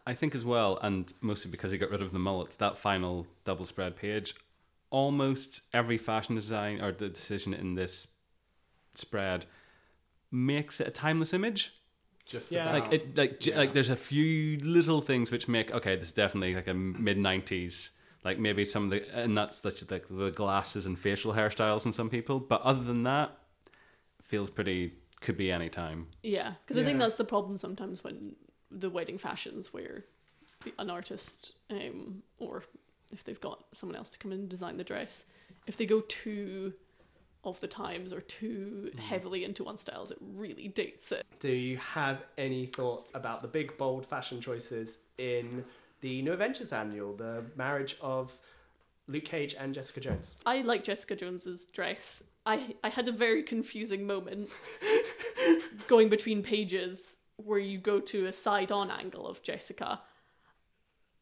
[0.06, 3.28] I think as well, and mostly because he got rid of the mullet, that final
[3.46, 4.34] double spread page,
[4.90, 8.08] almost every fashion design or the decision in this
[8.96, 9.46] spread
[10.32, 11.76] makes it a timeless image.
[12.32, 12.70] Just Yeah.
[12.70, 12.84] about.
[12.84, 13.58] Like it, like j yeah.
[13.58, 17.18] like there's a few little things which make okay, this is definitely like a mid
[17.18, 17.92] '90s.
[18.24, 21.92] Like maybe some of the and that's the, like the glasses and facial hairstyles in
[21.94, 23.32] some people, but other than that,
[24.22, 26.08] feels pretty could be any time.
[26.24, 28.36] Yeah, because I think that's the problem sometimes when
[28.72, 30.06] the wedding fashions where
[30.64, 32.64] the- an artist um, or
[33.12, 35.26] if they've got someone else to come in and design the dress,
[35.68, 36.74] if they go too
[37.44, 39.00] of the times or too mm.
[39.00, 40.12] heavily into one styles.
[40.12, 41.26] It really dates it.
[41.40, 45.66] Do you have any thoughts about the big, bold fashion choices in
[46.02, 48.40] the New Avengers annual, the marriage of
[49.08, 50.38] Luke Cage and Jessica Jones?
[50.46, 52.24] I like Jessica Jones's dress.
[52.46, 54.50] I I had a very confusing moment
[55.88, 60.00] going between pages where you go to a side on angle of Jessica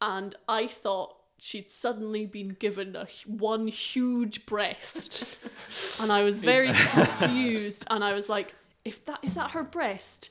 [0.01, 5.23] and I thought she'd suddenly been given a one huge breast.
[6.02, 10.30] And I was very confused and I was like if that is that her breast?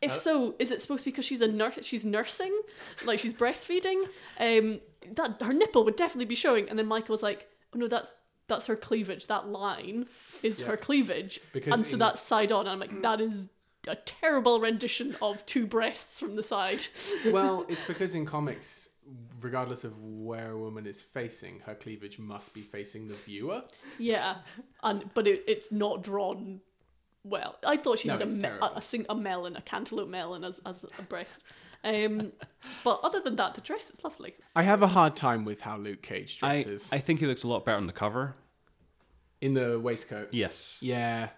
[0.00, 2.58] If so is it supposed to be because she's a nurse she's nursing?
[3.04, 4.04] Like she's breastfeeding?
[4.38, 4.80] Um
[5.12, 6.68] that her nipple would definitely be showing.
[6.68, 8.14] And then Michael was like oh no that's
[8.48, 9.26] that's her cleavage.
[9.26, 10.06] That line
[10.42, 11.40] is her cleavage.
[11.52, 13.50] Because and so in- that's side on and I'm like that is
[13.86, 16.86] a terrible rendition of two breasts from the side.
[17.26, 18.88] Well, it's because in comics,
[19.44, 23.62] regardless of where a woman is facing, her cleavage must be facing the viewer.
[23.98, 24.36] Yeah,
[24.82, 26.60] and but it, it's not drawn
[27.22, 27.56] well.
[27.64, 30.60] I thought she No, had a me- a, a, a melon, a cantaloupe melon as
[30.66, 31.42] as a breast.
[31.84, 32.32] Um,
[32.82, 34.32] but other than that, the dress is lovely.
[34.56, 37.48] I have a hard time with how Luke Cage dresses I think he looks a
[37.48, 38.34] lot better on the cover.
[39.42, 40.28] in the waistcoat.
[40.32, 40.80] Yes.
[40.82, 41.28] Yeah,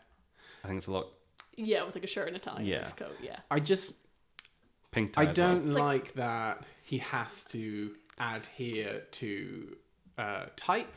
[0.62, 1.08] I think it's a lot
[1.56, 2.76] Yeah, with like a shirt and a tie, and Yeah.
[2.76, 3.16] a waistcoat.
[3.20, 3.96] Yeah, I just
[4.92, 5.22] pink tie.
[5.22, 9.76] I don't Like- like that he has to adhere to
[10.16, 10.92] uh, type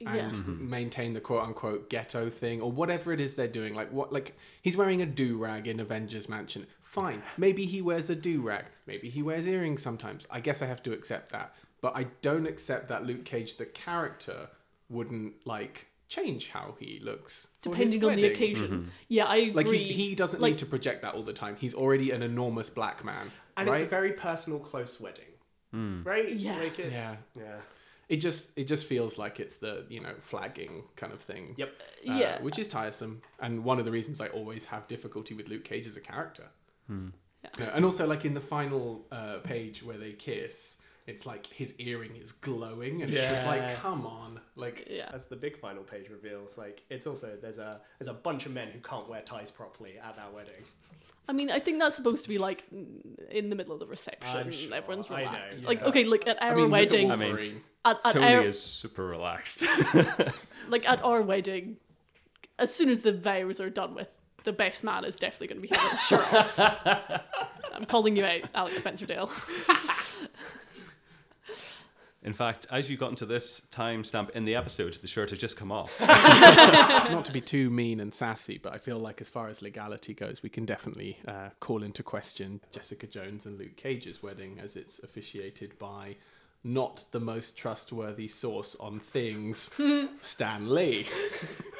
[0.00, 0.30] and Yeah.
[0.30, 0.70] Mm-hmm.
[0.70, 3.74] maintain the quote unquote ghetto thing or whatever it is they're doing.
[3.74, 4.12] Like what?
[4.12, 6.66] Like he's wearing a do rag in Avengers Mansion.
[6.80, 8.66] Fine, maybe he wears a do rag.
[8.86, 10.26] Maybe he wears earrings sometimes.
[10.30, 11.54] I guess I have to accept that.
[11.80, 14.48] But I don't accept that Luke Cage, the character,
[14.88, 18.32] wouldn't like change how he looks depending on the wedding.
[18.32, 18.90] occasion.
[19.08, 19.52] Yeah, I agree.
[19.54, 21.56] Like he, he doesn't Like- need to project that all the time.
[21.58, 23.78] He's already an enormous black man, And right?
[23.80, 25.24] it's a very personal, close wedding.
[25.72, 26.32] Right?
[26.34, 26.58] Yeah.
[26.58, 27.16] Like it's, Yeah.
[27.36, 27.56] yeah.
[28.08, 31.54] it just it just feels like it's the you know flagging kind of thing.
[31.56, 31.72] Yep.
[32.08, 32.42] uh, Yeah.
[32.42, 35.86] which is tiresome, and one of the reasons I always have difficulty with Luke Cage
[35.86, 36.44] as a character.
[37.58, 41.74] Yeah, and also, like in the final uh, page where they kiss, it's like his
[41.80, 45.10] earring is glowing, and it's just like, come on, like yeah.
[45.12, 48.52] As the big final page reveals, like it's also there's a there's a bunch of
[48.52, 50.62] men who can't wear ties properly at that wedding.
[51.28, 52.64] I mean, I think that's supposed to be like
[53.30, 54.36] in the middle of the reception.
[54.36, 55.60] I'm sure, Everyone's I know, relaxed.
[55.62, 55.68] yeah.
[55.68, 57.10] Like, okay, look at our I mean, look at wedding.
[57.10, 57.60] I mean- Wolverine.
[57.84, 59.64] at, at Tony our, is super relaxed.
[60.68, 61.76] like at our wedding,
[62.58, 64.08] as soon as the vows are done with,
[64.44, 66.58] the best man is definitely going to be having his shirt off.
[67.72, 69.30] I'm calling you out, Alex Spencer Dale.
[72.24, 75.56] In fact, as you got into this timestamp in the episode, the shirt has just
[75.56, 76.00] come off.
[76.00, 80.14] Not to be too mean and sassy, but I feel like as far as legality
[80.14, 84.76] goes, we can definitely uh, call into question Jessica Jones and Luke Cage's wedding as
[84.76, 86.16] it's officiated by
[86.62, 89.80] not the most trustworthy source on things,
[90.20, 91.06] Stan Lee,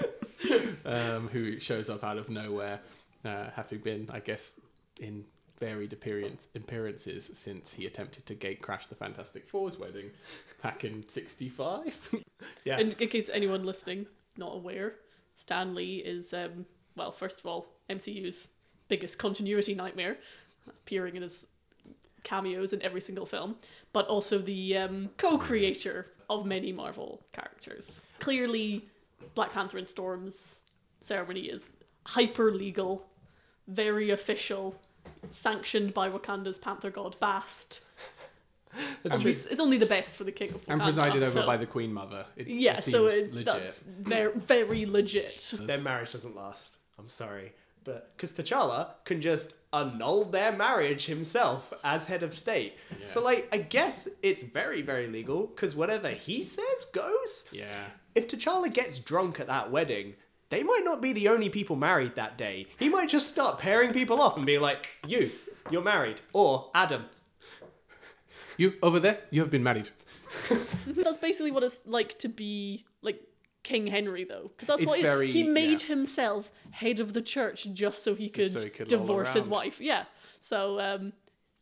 [0.85, 2.81] um, who shows up out of nowhere,
[3.25, 4.61] uh, having been, I guess,
[4.99, 5.25] in
[5.63, 10.11] varied appearance, appearances since he attempted to gate crash the Fantastic Four's wedding
[10.63, 12.15] back in 65.
[12.65, 12.79] Yeah.
[12.79, 14.95] In, in case anyone listening not aware,
[15.37, 18.49] Stan Lee is, um, well, first of all, MCU's
[18.89, 20.17] biggest continuity nightmare,
[20.69, 21.47] appearing in his
[22.25, 23.55] cameos in every single film,
[23.93, 28.07] but also the um, co-creator of many Marvel characters.
[28.19, 28.85] Clearly,
[29.37, 30.63] Black Panther and Storm's
[31.01, 31.71] ceremony is
[32.07, 33.07] hyper legal,
[33.69, 34.75] very official,
[35.31, 37.81] sanctioned by Wakanda's Panther god Bast.
[39.11, 40.73] Only- it's only the best for the king of Wakanda.
[40.73, 42.25] and presided over so- by the Queen Mother.
[42.37, 43.45] It, yeah, it so it's legit.
[43.45, 45.55] that's very very legit.
[45.61, 46.79] Their marriage doesn't last.
[46.99, 47.53] I'm sorry.
[47.85, 52.77] But because T'Challa can just annul their marriage himself as head of state.
[53.07, 57.47] So, like, I guess it's very, very legal because whatever he says goes.
[57.51, 57.87] Yeah.
[58.15, 60.15] If T'Challa gets drunk at that wedding,
[60.53, 62.67] they might not be the only people married that day.
[62.79, 65.31] He might just start pairing people off and be like, you,
[65.71, 66.21] you're married.
[66.35, 67.07] Or Adam.
[68.59, 69.89] You over there, you have been married.
[70.87, 73.19] That's basically what it's like to be like
[73.63, 75.87] King Henry, though, because that's It's what he- very- he made yeah.
[75.87, 79.47] himself head of the church just so he could, so he could loll divorce his
[79.47, 79.57] around.
[79.57, 79.81] wife.
[79.81, 80.05] Yeah,
[80.41, 81.13] so um,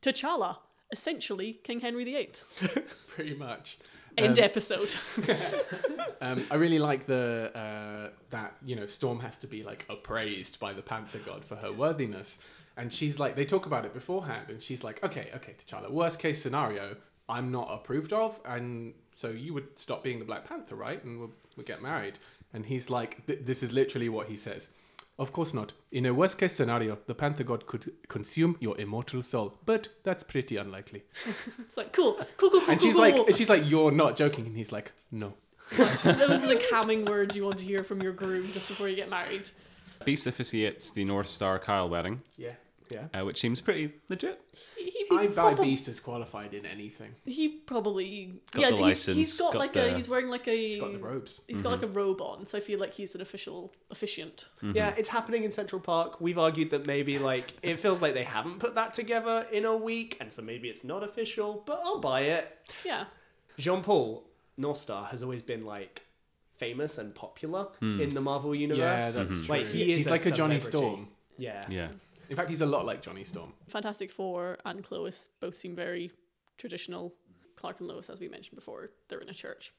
[0.03, 0.57] T'Challa,
[0.91, 2.31] essentially King Henry VIII.
[3.09, 3.77] Pretty much.
[4.17, 4.95] End episode.
[6.23, 10.61] Um, I really like the uh, that you know Storm has to be like appraised
[10.61, 12.45] by the Panther God for her worthiness,
[12.77, 16.19] and she's like they talk about it beforehand, and she's like, okay, okay, T'Challa, worst
[16.19, 16.95] case scenario,
[17.27, 21.03] I'm not approved of, and so you would stop being the Black Panther, right?
[21.05, 22.19] And we'll, we'll get married.
[22.53, 24.71] And he's like, th- this is literally what he says.
[25.21, 25.75] Of course not.
[25.93, 30.23] In a worst case scenario, the Panther God could consume your immortal soul, but that's
[30.25, 31.03] pretty unlikely.
[31.59, 32.71] It's like cool, cool, cool, cool.
[32.71, 33.27] And she's cool, like, cool.
[33.35, 35.35] she's like, you're not joking, and he's like, no.
[35.77, 38.97] Those are the calming words you want to hear from your groom just before you
[38.97, 39.51] get married.
[40.07, 42.55] Beast officiates the North Star Kyle wedding, Yeah.
[42.91, 43.07] Yeah.
[43.21, 44.41] uh, which seems pretty legit.
[44.77, 47.15] He, he, I buy probab- Beast as qualified in anything.
[47.25, 48.71] He probably Got yeah.
[48.71, 50.93] the he's, license, he's got, got like the- a he's wearing like a He's got
[50.93, 51.41] the robes.
[51.47, 51.97] he's got like mm-hmm.
[51.97, 54.47] a robe on, so I feel like he's an official officiant.
[54.63, 54.77] Mm-hmm.
[54.77, 56.21] Yeah, it's happening in Central Park.
[56.21, 59.77] We've argued that maybe like it feels like they haven't put that together in a
[59.77, 61.63] week, and so maybe it's not official.
[61.67, 62.59] But I'll buy it.
[62.85, 63.05] Yeah,
[63.59, 64.25] Jean Paul
[64.57, 66.03] North Star has always been like
[66.57, 68.01] famous and popular hmm.
[68.01, 68.81] in the Marvel universe.
[68.81, 69.45] Yeah, that's mm-hmm.
[69.45, 69.55] true.
[69.57, 70.95] Like he is he's a like a Johnny celebrity.
[70.95, 71.09] Storm.
[71.39, 71.65] Yeah.
[71.69, 71.89] Yeah.
[72.31, 73.53] In fact, he's a lot like Johnny Storm.
[73.69, 76.13] Fantastic Four and Chloe both seem very
[76.57, 77.13] traditional.
[77.57, 79.75] Clark and Lois, as we mentioned before, they're in a church,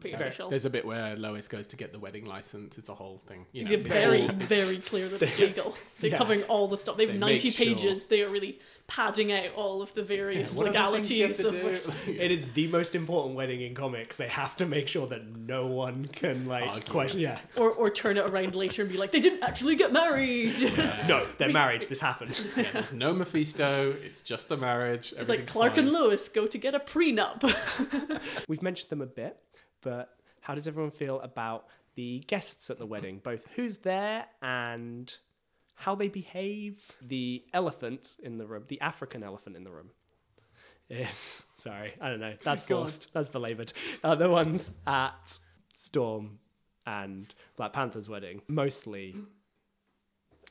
[0.00, 0.26] pretty Fair.
[0.28, 0.48] official.
[0.48, 2.78] There's a bit where Lois goes to get the wedding license.
[2.78, 3.46] It's a whole thing.
[3.52, 5.76] You know, They're it's very, all- very clear that it's legal.
[6.00, 6.18] They're Yeah.
[6.18, 6.96] covering all the stuff.
[6.96, 8.04] They have They 90 make sure- pages.
[8.04, 11.36] They are really padding out all of the various What other things do you have
[11.36, 14.16] legalities to of which It is the most important wedding in comics.
[14.16, 16.92] They have to make sure that no one can like Argue.
[16.92, 17.18] question.
[17.20, 17.40] Yeah.
[17.56, 20.60] or, or turn it around later and be like, they didn't actually get married.
[21.08, 21.86] No, they're married.
[21.88, 22.40] This happened.
[22.56, 23.94] Yeah, there's no Mephisto.
[24.04, 25.12] It's just a marriage.
[25.18, 27.42] It's like Clark and Lois go to get a prenup.
[28.48, 29.36] We've mentioned them a bit,
[29.82, 33.20] but how does everyone feel about the guests at the wedding?
[33.22, 35.14] Both who's there and
[35.74, 36.92] how they behave.
[37.02, 39.90] The elephant in the room, the African elephant in the room,
[40.88, 42.34] Yes, sorry, I don't know.
[42.42, 43.12] That's forced.
[43.12, 43.72] That's belabored.
[44.02, 45.38] Uh, the ones at
[45.76, 46.38] Storm
[46.86, 49.14] and Black Panther's wedding, mostly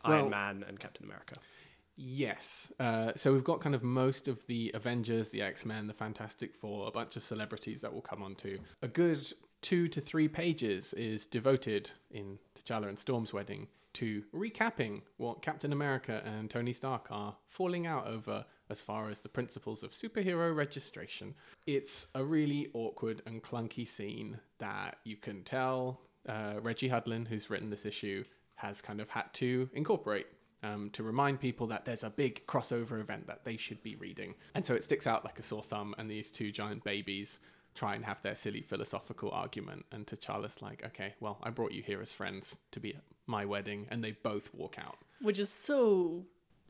[0.04, 1.36] Iron Well- Man and Captain America.
[1.98, 2.72] Yes.
[2.80, 6.54] Uh, so we've got kind of most of the Avengers, the X Men, the Fantastic
[6.56, 8.60] Four, a bunch of celebrities that we'll come on to.
[8.84, 9.26] A good
[9.62, 15.74] two to three pages is devoted in T'Challa and Storm's wedding to recapping what Captain
[15.74, 20.56] America and Tony Stark are falling out over as far as the principles of superhero
[20.56, 21.34] registration.
[21.66, 27.50] It's a really awkward and clunky scene that you can tell uh, Reggie Hudlin, who's
[27.50, 28.24] written this issue,
[28.56, 30.28] has kind of had to incorporate
[30.64, 34.36] um, to remind people that there's a big crossover event that they should be reading.
[34.56, 37.40] And so it sticks out like a sore thumb, and these two giant babies
[37.76, 39.86] try and have their silly philosophical argument.
[39.92, 43.46] And T'Challa's like, okay, well, I brought you here as friends to be at my
[43.46, 44.98] wedding, and they both walk out.
[45.22, 46.26] which is so,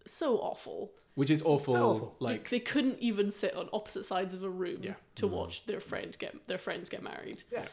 [0.05, 0.91] so awful.
[1.15, 1.73] Which is awful.
[1.73, 2.15] So awful.
[2.19, 4.95] Like, They couldn't even sit on opposite sides of a room Yeah.
[5.15, 7.43] to watch their friend get their friends get married.
[7.51, 7.65] Yeah.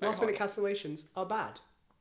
[0.00, 1.58] Last minute cancellations are bad.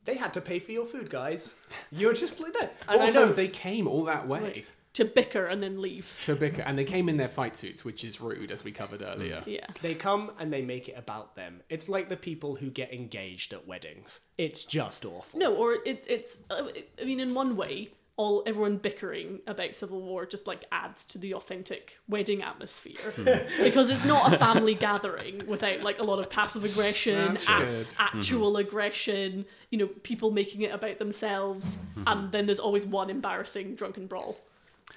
[0.07, 1.53] They had to pay for your food, guys.
[1.91, 2.73] You're just like that.
[2.87, 4.41] And also, I know they came all that way.
[4.41, 4.65] Right.
[4.93, 6.17] To bicker and then leave.
[6.23, 9.03] To bicker, and they came in their fight suits, which is rude, as we covered
[9.03, 9.43] earlier.
[9.45, 9.67] Yeah.
[9.81, 11.61] They come and they make it about them.
[11.69, 14.21] It's like the people who get engaged at weddings.
[14.37, 15.37] It's just awful.
[15.37, 16.43] No, or it's it's.
[16.49, 21.05] Uh, I mean, in one way, all everyone bickering about civil war just like adds
[21.05, 23.13] to the authentic wedding atmosphere
[23.63, 27.63] because it's not a family gathering without like a lot of passive aggression, That's ac-
[27.63, 27.87] good.
[27.99, 29.45] actual aggression.
[29.69, 31.77] You know, people making it about themselves,
[32.07, 34.37] and then there's always one embarrassing drunken brawl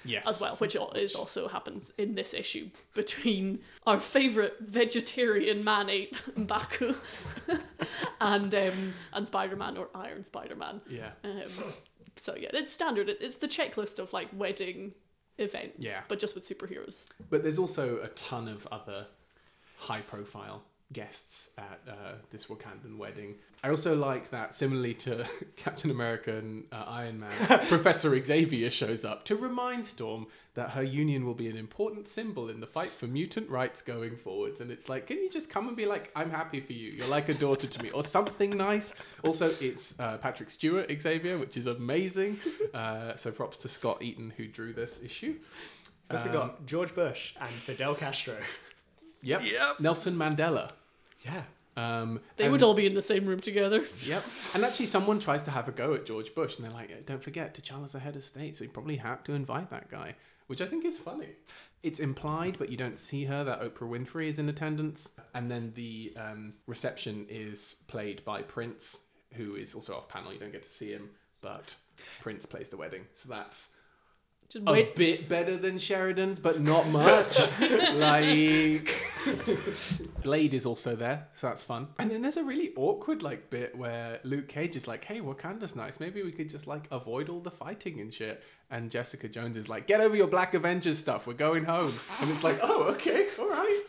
[0.03, 0.27] Yes.
[0.27, 6.15] as well, which is also happens in this issue between our favourite vegetarian man ape
[6.35, 6.95] M'Baku
[8.21, 10.81] and um, and Spider Man or Iron Spider Man.
[10.89, 11.11] Yeah.
[11.23, 11.33] Um,
[12.21, 13.09] so yeah, it's standard.
[13.09, 14.93] It's the checklist of like wedding
[15.37, 16.01] events, Yeah.
[16.07, 17.05] but just with superheroes.
[17.29, 19.07] But there's also a ton of other
[19.77, 23.35] high profile guests at uh, this Wakandan wedding.
[23.63, 25.25] I also like that, similarly to
[25.55, 27.31] Captain America and uh, Iron Man,
[27.67, 32.49] Professor Xavier shows up to remind Storm that her union will be an important symbol
[32.49, 34.59] in the fight for mutant rights going forwards.
[34.61, 36.89] And it's like, can you just come and be like, I'm happy for you.
[36.91, 38.93] You're like a daughter to me, or something nice.
[39.23, 42.37] Also, it's uh, Patrick Stewart Xavier, which is amazing.
[42.73, 45.35] Uh, so props to Scott Eaton, who drew this issue.
[46.09, 48.35] Also Um, got George Bush and Fidel Castro.
[49.21, 49.43] Yep.
[49.43, 49.79] Yep.
[49.81, 50.71] Nelson Mandela.
[51.25, 51.43] Yeah.
[51.77, 53.85] Um, They and- would all be in the same room together.
[54.03, 54.25] Yep.
[54.55, 57.23] And actually, someone tries to have a go at George Bush, and they're like, "Don't
[57.23, 60.15] forget, T'Challa's a head of state, so you probably had to invite that guy,"
[60.47, 61.29] which I think is funny.
[61.81, 63.43] It's implied, but you don't see her.
[63.43, 68.99] That Oprah Winfrey is in attendance, and then the um, reception is played by Prince,
[69.33, 70.33] who is also off panel.
[70.33, 71.75] You don't get to see him, but
[72.19, 73.69] Prince plays the wedding, so that's
[74.51, 74.95] Just a wait.
[74.97, 77.39] bit better than Sheridan's, but not much.
[77.93, 78.93] like
[80.23, 81.87] Blade is also there, so that's fun.
[81.99, 85.73] And then there's a really awkward like bit where Luke Cage is like, "Hey, Wakanda's
[85.73, 86.01] nice.
[86.01, 89.69] Maybe we could just like avoid all the fighting and shit." And Jessica Jones is
[89.69, 91.27] like, "Get over your Black Avengers stuff.
[91.27, 93.83] We're going home." And it's like, "Oh, okay, all right,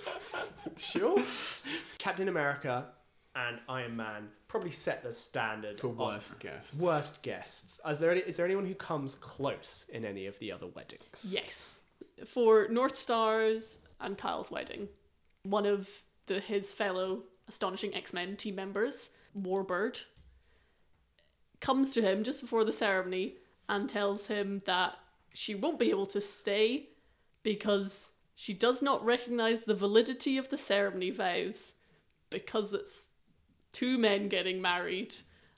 [0.77, 1.21] sure."
[1.99, 2.87] Captain America
[3.35, 6.79] and Iron Man probably set the standard For worst guests.
[6.79, 7.81] Worst guests.
[7.89, 11.31] Is there any, is there anyone who comes close in any of the other weddings?
[11.31, 11.81] Yes.
[12.27, 14.89] For Northstars and Kyle's wedding,
[15.45, 15.89] one of
[16.27, 20.05] the his fellow astonishing X Men team members, Warbird,
[21.61, 23.37] comes to him just before the ceremony
[23.71, 24.99] and tells him that
[25.33, 26.91] she won't be able to stay
[27.43, 31.73] because she does not recognize the validity of the ceremony vows
[32.29, 33.07] because it's
[33.73, 35.15] two men getting married.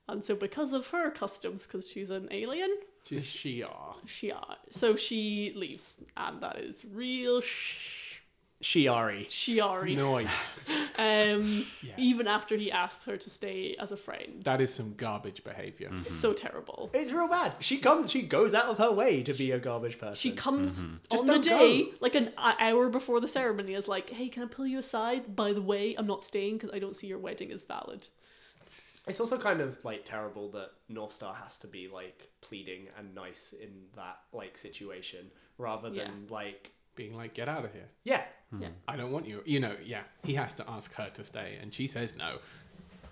[0.09, 2.71] And so, because of her customs, because she's an alien,
[3.05, 3.97] She's Shi'ar.
[4.07, 4.57] she are.
[4.71, 8.04] So she leaves, and that is real sh-
[8.63, 9.27] Shiari.
[9.27, 9.97] shiari.
[9.97, 10.65] Nice.
[10.97, 15.43] Um, even after he asked her to stay as a friend, that is some garbage
[15.43, 15.89] behavior.
[15.91, 16.89] It's so terrible.
[16.95, 17.55] It's real bad.
[17.59, 18.13] She comes.
[18.13, 20.15] She goes out of her way to be a garbage person.
[20.15, 21.91] She comes Just on the day, go.
[22.01, 25.35] like an hour before the ceremony, is like, "Hey, can I pull you aside?
[25.35, 28.07] By the way, I'm not staying because I don't see your wedding as valid."
[29.09, 33.53] It's also kind of like terrible that Northstar has to be like pleading and nice
[33.53, 36.11] in that like situation rather than Yeah.
[36.31, 37.89] like Being like, get out of here.
[38.05, 38.23] yeah.
[38.51, 38.63] Hmm.
[38.63, 38.69] Yeah.
[38.87, 39.43] I don't want you.
[39.47, 40.03] You know, yeah.
[40.23, 42.39] He has to ask her to stay, and she says no.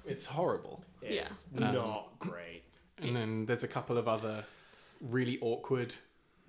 [0.06, 0.84] It's horrible.
[1.02, 1.22] Yeah.
[1.22, 2.62] It's um, not great.
[3.00, 4.44] And then there's a couple of other
[5.00, 5.94] really awkward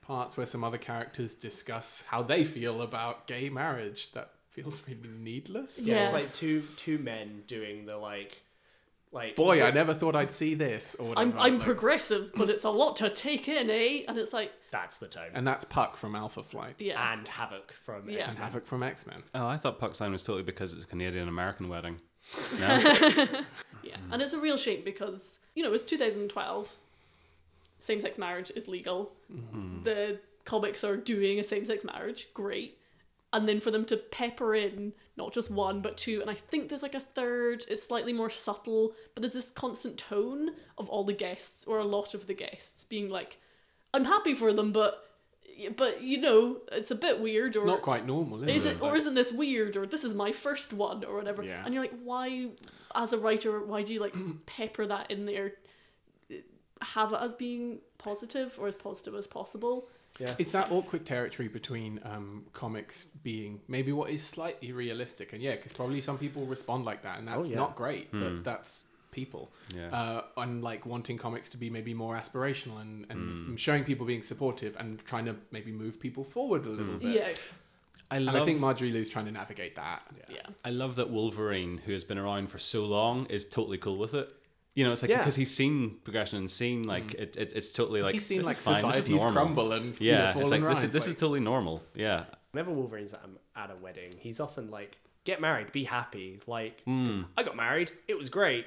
[0.02, 4.12] parts where some other characters discuss how they feel about gay marriage.
[4.12, 5.80] That feels really needless.
[5.84, 6.16] Yeah, it's Yeah.
[6.16, 8.43] like two two men doing the like
[9.14, 10.96] like Boy, I never thought I'd see this.
[10.96, 11.30] Or whatever.
[11.38, 14.04] I'm I'm like- progressive, but it's a lot to take in, eh?
[14.08, 15.30] And it's like, that's the tone.
[15.36, 16.76] and that's Puck from Alpha Flight.
[16.80, 18.24] yeah, And Havoc from Yeah.
[18.24, 18.44] X-Men.
[18.44, 19.22] Havoc from X Men.
[19.36, 22.02] Oh, I thought Puck Sign was totally because it's a Canadian American wedding.
[22.60, 22.68] No?
[23.84, 26.74] Yeah, and it's a real shame because you know it's 2012.
[27.80, 29.12] Same-sex marriage is legal.
[29.84, 32.78] The comics are doing a same-sex marriage, great.
[33.34, 36.70] And then for them to pepper in not just one but two, and I think
[36.70, 37.66] there's like a third.
[37.70, 41.84] It's slightly more subtle, but there's this constant tone of all the guests or a
[41.86, 43.38] lot of the guests being like,
[43.94, 45.10] "I'm happy for them, but."
[45.78, 48.78] But you know, it's a bit weird, or It's not quite normal, is, is it?
[48.78, 51.62] it or isn't this weird or this is my first one or whatever Yeah.
[51.64, 52.50] and you're like why
[52.96, 54.16] as a writer why do you like
[54.48, 55.54] pepper that in there
[56.82, 59.88] have it as being positive or as positive as possible
[60.38, 65.56] It's that awkward territory between um, comics being maybe what is slightly realistic, and yeah,
[65.56, 67.58] because probably some people respond like that, and that's yeah.
[67.58, 69.52] not great, but that's people.
[69.76, 69.90] Yeah.
[69.90, 74.24] Uh, and like wanting comics to be maybe more aspirational and, and showing people being
[74.24, 77.16] supportive and trying to maybe move people forward a little bit.
[77.16, 77.30] yeah
[78.12, 80.02] I And I think Marjorie Liu's trying to navigate that.
[80.30, 83.98] yeah I love that Wolverine, who has been around for so long, is totally cool
[83.98, 84.30] with it.
[84.76, 85.20] You know, it's like Yeah.
[85.20, 87.22] because he's seen progression and seen like mm.
[87.22, 89.72] it, it, it's totally like He's seen this like is fine, this is societies crumble
[89.74, 91.84] and you know, Yeah, it's like and this is this like- is totally normal.
[91.96, 93.22] Yeah, Whenever Wolverine's at
[93.56, 97.24] a, at a wedding, he's often like, "Get married, be happy." Like, Hmm.
[97.36, 98.66] I got married, it was great.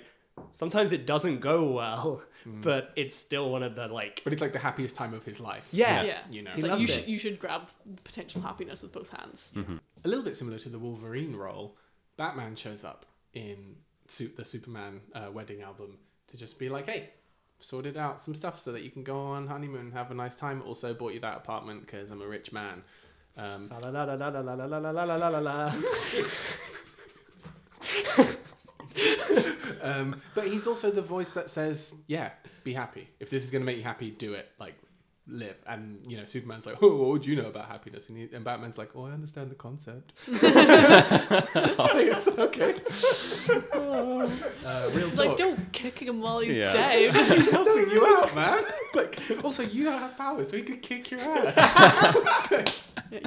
[0.52, 2.60] Sometimes it doesn't go well, hmm.
[2.60, 5.40] but it's still one of the like, But it's like the happiest time of his
[5.40, 5.68] life.
[5.72, 6.50] yeah, yeah You know.
[6.50, 7.08] It's He like you loves should it.
[7.08, 9.76] you should grab the potential happiness with both hands mm-hmm.
[10.04, 11.76] a little bit similar to the Wolverine role,
[12.16, 13.76] Batman shows up in
[14.10, 15.98] suit the Superman uh, wedding album
[16.28, 17.10] to just be like, hey,
[17.58, 20.62] sorted out some stuff so that you can go on honeymoon, have a nice time.
[20.62, 22.82] Also, bought you that apartment because I'm a rich man.
[29.82, 32.30] Um, but he's also the voice that says, yeah,
[32.64, 33.08] be happy.
[33.20, 34.50] If this is going to make you happy, do it.
[34.58, 34.74] Like,
[35.28, 35.56] live.
[35.66, 38.08] And, you know, Superman's like, oh, what do you know about happiness?
[38.08, 40.12] And, he, and Batman's like, oh, I understand the concept.
[40.26, 42.74] so it's okay.
[43.72, 45.38] Uh, real it's like talk.
[45.38, 46.72] don't kick him while he's Yeah.
[46.72, 48.64] down He's helping you out, man.
[48.94, 52.82] Like, also, you don't have powers, so he could kick your ass.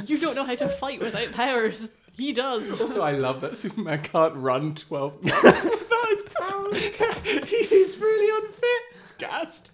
[0.05, 1.89] you don't know how to fight without powers
[2.19, 7.49] he does also, I love that Superman can't run 12 blocks without his powers.
[7.49, 8.81] He's really unfit.
[9.01, 9.71] It's gassed.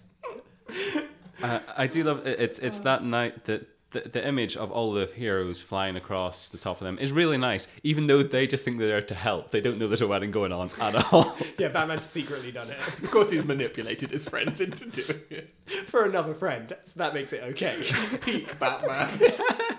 [1.42, 2.40] Uh, I do love it.
[2.40, 3.68] It's it's that night that.
[3.92, 7.38] The, the image of all the heroes flying across the top of them is really
[7.38, 9.52] nice, even though they just think they're there to help.
[9.52, 11.36] They don't know there's a wedding going on at all.
[11.58, 15.54] Yeah, Batman's secretly done it Of course, he's manipulated his friends into doing it.
[15.86, 17.76] for another friend, so that makes it okay.
[18.22, 19.08] Peak Batman.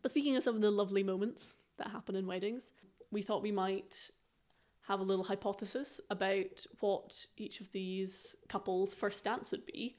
[0.00, 2.72] But speaking of some of the lovely moments that happen in weddings,
[3.10, 4.10] we thought we might
[4.86, 9.96] have a little hypothesis about what each of these couples' first dance would be.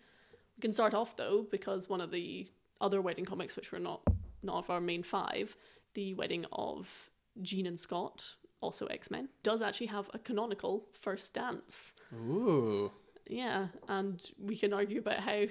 [0.58, 2.48] We can start off though, because one of the
[2.82, 4.02] other wedding comics, which were not
[4.44, 5.56] not of our main five,
[5.96, 7.10] the wedding of
[7.42, 11.94] Jean and Scott, also X Men, does actually have a canonical first dance.
[12.14, 12.92] Ooh.
[13.28, 15.46] Yeah, and we can argue about how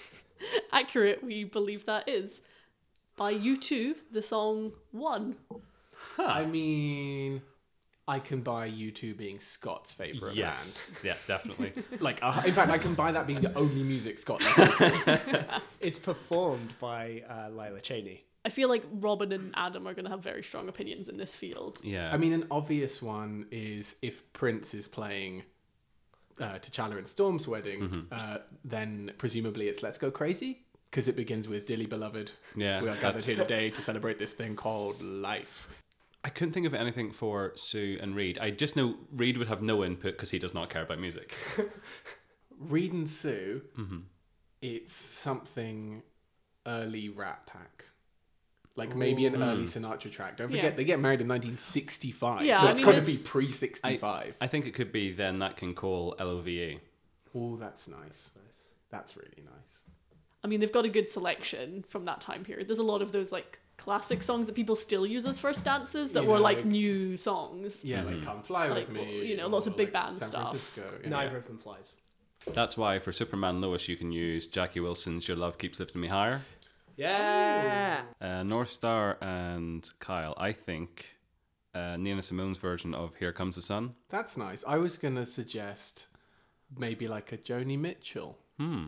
[0.72, 2.40] accurate we believe that is.
[3.16, 5.36] By U2, the song One.
[6.18, 7.42] I mean,
[8.08, 11.72] I can buy you two being Scott's favourite yes, yeah, definitely.
[12.00, 15.46] Like, uh, in fact, I can buy that being the only music Scott listens to.
[15.80, 18.24] it's performed by uh, Lila Cheney.
[18.44, 21.36] I feel like Robin and Adam are going to have very strong opinions in this
[21.36, 21.80] field.
[21.84, 22.10] Yeah.
[22.12, 25.42] I mean, an obvious one is if Prince is playing
[26.40, 28.00] uh, T'Challa and Storm's wedding, Mm-hmm.
[28.12, 32.32] uh, then presumably it's Let's Go Crazy because it begins with Dilly Beloved.
[32.56, 35.68] Yeah, we are gathered that's- here today to celebrate this thing called life.
[36.22, 38.38] I couldn't think of anything for Sue and Reed.
[38.38, 41.34] I just know Reed would have no input because he does not care about music.
[42.58, 43.98] Reed and Sue, Mm-hmm.
[44.60, 46.02] it's something
[46.66, 47.86] early Rat Pack.
[48.76, 50.36] Like maybe an early Sinatra track.
[50.36, 50.70] Don't forget, Yeah.
[50.70, 52.44] they get married in 1965.
[52.44, 54.36] Yeah, so I it's mean, got to it's- be pre 65.
[54.40, 56.78] I think it could be then Nat King Cole L O V E.
[57.34, 58.30] Oh, that's nice.
[58.90, 59.84] That's really nice.
[60.42, 62.68] I mean, they've got a good selection from that time period.
[62.68, 66.12] There's a lot of those like classic songs that people still use as first dances
[66.12, 67.84] that You were know, like, like- new songs.
[67.84, 69.26] Yeah, like Come Fly Like, With Me.
[69.30, 70.48] you know, lots of big like, band San stuff.
[70.50, 70.84] Francisco.
[71.02, 71.08] yeah.
[71.16, 71.96] Neither of them flies.
[72.58, 76.08] That's why for Superman Lois you can use Jackie Wilson's "Your Love Keeps Lifting Me
[76.08, 76.40] Higher."
[76.96, 78.02] Yeah.
[78.20, 80.34] Uh, Northstar and Kyle.
[80.36, 81.16] I think
[81.74, 84.64] uh, Nina Simone's version of "Here Comes the Sun." That's nice.
[84.66, 86.06] I was going to suggest
[86.76, 88.38] maybe like a Joni Mitchell.
[88.58, 88.86] Hmm.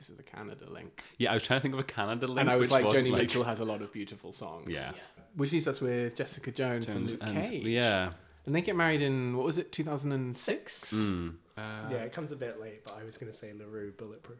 [0.00, 1.02] Because of the Canada link.
[1.18, 2.40] Yeah, I was trying to think of a Canada link.
[2.40, 4.70] and I was which like, wasn't Joni like, Mitchell has a lot of beautiful songs.
[4.70, 4.92] Yeah.
[5.34, 7.66] Which leaves us with Jessica Jones, Jones and Luke and- Cage.
[7.66, 8.12] yeah.
[8.46, 10.38] And they get married in, what was it, 2006?
[10.42, 10.90] Six.
[10.92, 11.28] Hmm.
[11.54, 13.92] Uh, yeah, it comes a bit late, but I was going to say La Roux
[13.92, 14.38] Bulletproof.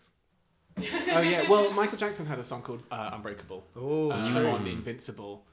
[1.12, 1.46] Oh, yeah.
[1.46, 4.14] Well, Michael Jackson had a song called uh, Unbreakable Oh, uh,
[4.54, 5.44] on Invincible,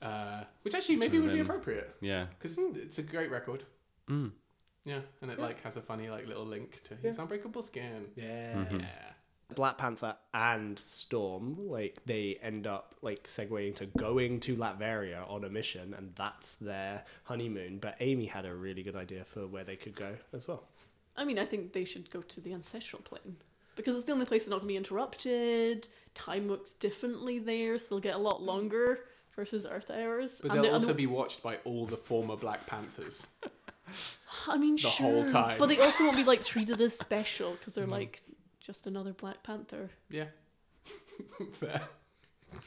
[0.00, 1.92] uh, which actually maybe would be appropriate.
[2.00, 2.26] Yeah.
[2.38, 3.64] Because it's a great record.
[4.08, 4.30] Mm.
[4.84, 8.04] Yeah, and it like has a funny like little link to his unbreakable skin.
[8.14, 8.54] Yeah.
[8.54, 8.78] Mm-hmm.
[8.78, 8.86] Yeah.
[9.54, 15.44] Black Panther and Storm, like they end up like segueing to going to Latveria on
[15.44, 17.78] a mission, and that's their honeymoon.
[17.78, 20.64] But Amy had a really good idea for where they could go as well.
[21.16, 23.36] I mean, I think they should go to the ancestral plane
[23.76, 25.88] because it's the only place they're not going to be interrupted.
[26.14, 29.00] Time works differently there, so they'll get a lot longer
[29.34, 30.40] versus Earth hours.
[30.42, 33.26] But And they'll also they- be watched by all the former Black Panthers.
[34.48, 35.58] I mean, the sure, whole time.
[35.58, 37.92] but they also won't be like treated as special because they're mm.
[37.92, 38.22] like
[38.66, 39.90] just another Black Panther.
[40.10, 40.24] Yeah.
[41.52, 41.82] Fair.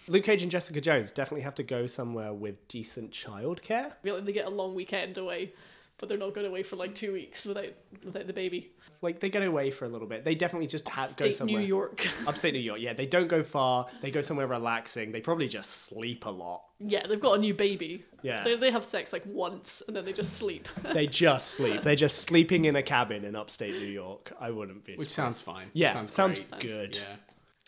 [0.08, 3.88] Luke Cage and Jessica Jones definitely have to go somewhere with decent childcare.
[3.88, 5.52] I feel like they get a long weekend away,
[6.00, 7.68] but they're not going away for like two weeks without
[8.04, 8.72] without the baby.
[9.02, 10.24] Like they get away for a little bit.
[10.24, 11.62] They definitely just have go somewhere.
[11.62, 12.06] New York.
[12.28, 12.80] Upstate New York.
[12.82, 13.86] Yeah, they don't go far.
[14.02, 15.12] They go somewhere relaxing.
[15.14, 16.64] They probably just sleep a lot.
[16.80, 18.04] yeah, they've got a new baby.
[18.24, 18.44] Yeah.
[18.44, 20.68] They, they have sex like once and then they just sleep.
[20.94, 21.84] They just sleep.
[21.84, 24.34] They're just sleeping in a cabin in upstate New York.
[24.40, 24.96] I wouldn't be.
[24.96, 25.68] Which sounds fine.
[25.74, 26.98] Yeah, sounds, sounds good.
[26.98, 27.16] Yeah.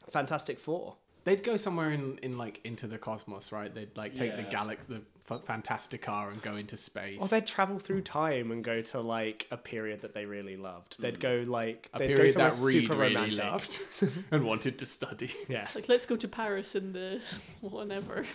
[0.10, 0.98] Fantastic Four.
[1.24, 3.74] They'd go somewhere in, in like into the cosmos, right?
[3.74, 4.50] They'd like take the Yeah.
[4.50, 7.22] galax the F- Fantasticar and go into space.
[7.22, 11.00] Or they'd travel through time and go to like a period that they really loved.
[11.00, 11.46] They'd mm.
[11.46, 13.44] go like a they'd go period somewhere that Reed super really romantic.
[13.44, 13.80] loved
[14.32, 15.32] and wanted to study.
[15.48, 15.68] Yeah.
[15.76, 17.22] Like, let's go to Paris in the
[17.62, 18.26] whatever,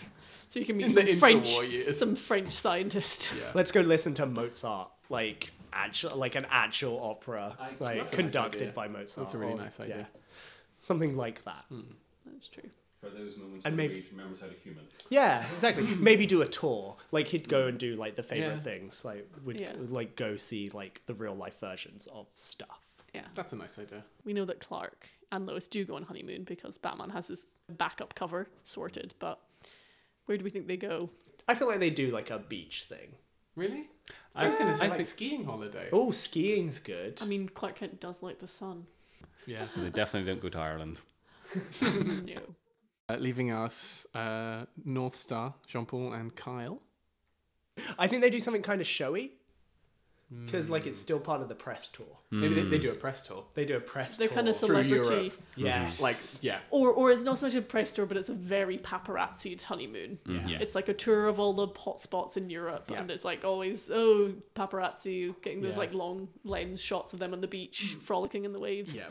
[0.49, 1.99] so you can meet In the some French, interwar years.
[1.99, 3.33] some French scientist.
[3.37, 3.45] Yeah.
[3.55, 8.11] Let's go listen to Mozart, like actual, like an actual opera, like that's a nice
[8.15, 8.73] conducted idea.
[8.73, 9.27] by Mozart.
[9.27, 10.07] That's a really or- nice idea.
[10.83, 11.65] Something like that.
[11.69, 11.81] Hmm.
[12.37, 12.69] That's true.
[13.01, 14.85] For those moments And where maybe- Reed remembers how to human.
[15.11, 15.85] Yeah, exactly.
[15.99, 16.97] Maybe do a tour.
[17.13, 18.59] Like he'd go and do like the favorite Yeah.
[18.59, 19.05] things.
[19.05, 19.73] Like would Yeah.
[19.89, 23.03] like go see like the real life versions of stuff.
[23.15, 24.03] Yeah, That's a nice idea.
[24.25, 28.15] we know that Clark and Lois do go on honeymoon because Batman has his backup
[28.15, 29.15] cover sorted.
[29.19, 29.41] But
[30.27, 31.11] where do we think they go?
[31.49, 33.15] I feel like they do like a beach thing.
[33.55, 33.89] Really?
[34.35, 35.89] I was going to say I like think- skiing holiday.
[35.93, 37.21] Oh, skiing's good.
[37.23, 38.87] I mean, Clark Kent does like the sun.
[39.47, 39.65] Yeah.
[39.65, 41.01] So they definitely don't go to Ireland.
[42.27, 42.41] no.
[43.09, 46.83] Uh, leaving us uh, Northstar, Jean Paul, and Kyle.
[47.99, 49.33] I think they do something kind of showy
[50.45, 52.07] because like it's still part of the press tour.
[52.33, 53.45] Maybe they, they do a press tour.
[53.55, 54.35] They do a press They're tour.
[54.35, 55.33] kind of through celebrity, Europe.
[55.57, 56.59] yes, Like, yeah.
[56.71, 60.19] or or it's not so much a press tour, but it's a very paparazzied honeymoon.
[60.27, 60.59] Yeah.
[60.59, 63.01] It's like a tour of all the hot spots in Europe, Yeah.
[63.03, 65.79] and it's like always oh paparazzi getting those Yeah.
[65.79, 68.97] like long lens shots of them on the beach frolicking in the waves.
[68.97, 69.05] Yeah.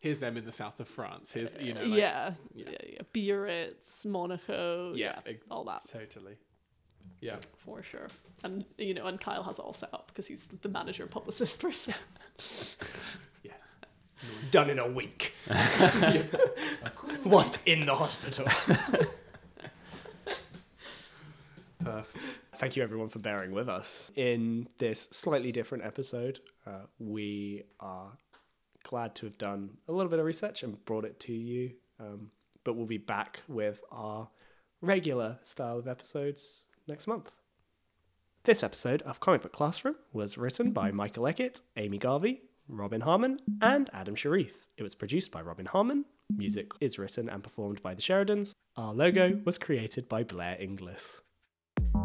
[0.00, 1.32] Here's them in the south of France.
[1.32, 2.64] Here's, you know, like, yeah, yeah.
[2.70, 6.36] yeah, yeah, Biarritz, Monaco, Yeah, yeah, ex- all that Totally.
[7.20, 7.36] Yeah.
[7.58, 8.08] for sure.
[8.42, 11.12] And you know, and Kyle has it all set up because he's the manager and
[11.12, 11.94] publicist person.
[13.42, 13.52] Yeah.
[14.50, 15.34] done in a week.
[17.24, 18.46] Whilst in the hospital.
[21.78, 22.24] Perfect.
[22.56, 24.12] Thank you everyone for bearing with us.
[24.16, 28.12] In this slightly different episode, uh, we are
[28.90, 31.70] glad to have done a little bit of research and brought it to you.
[32.00, 32.32] Um,
[32.64, 34.28] but we'll be back with our
[34.80, 37.32] regular style of episodes next month.
[38.42, 43.38] This episode of Comic Book Classroom was written by Michael Eckett, Amy Garvey, Robin Harmon,
[43.62, 44.66] and Adam Sharif.
[44.76, 46.04] It was produced by Robin Harmon.
[46.36, 48.54] Music is written and performed by the Sheridans.
[48.76, 51.20] Our logo was created by Blair Inglis.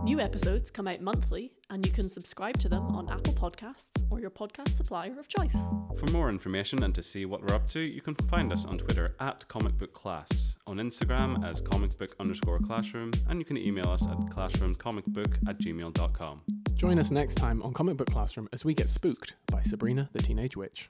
[0.05, 4.19] New episodes come out monthly, and you can subscribe to them on Apple Podcasts or
[4.19, 5.57] your podcast supplier of choice.
[5.97, 8.77] For more information and to see what we're up to, you can find us on
[8.77, 13.57] Twitter at Comic Book Class, on Instagram as comic book underscore classroom, and you can
[13.57, 16.41] email us at classroomcomicbook at gmail.com.
[16.75, 20.21] Join us next time on Comic Book Classroom as we get spooked by Sabrina the
[20.21, 20.87] Teenage Witch.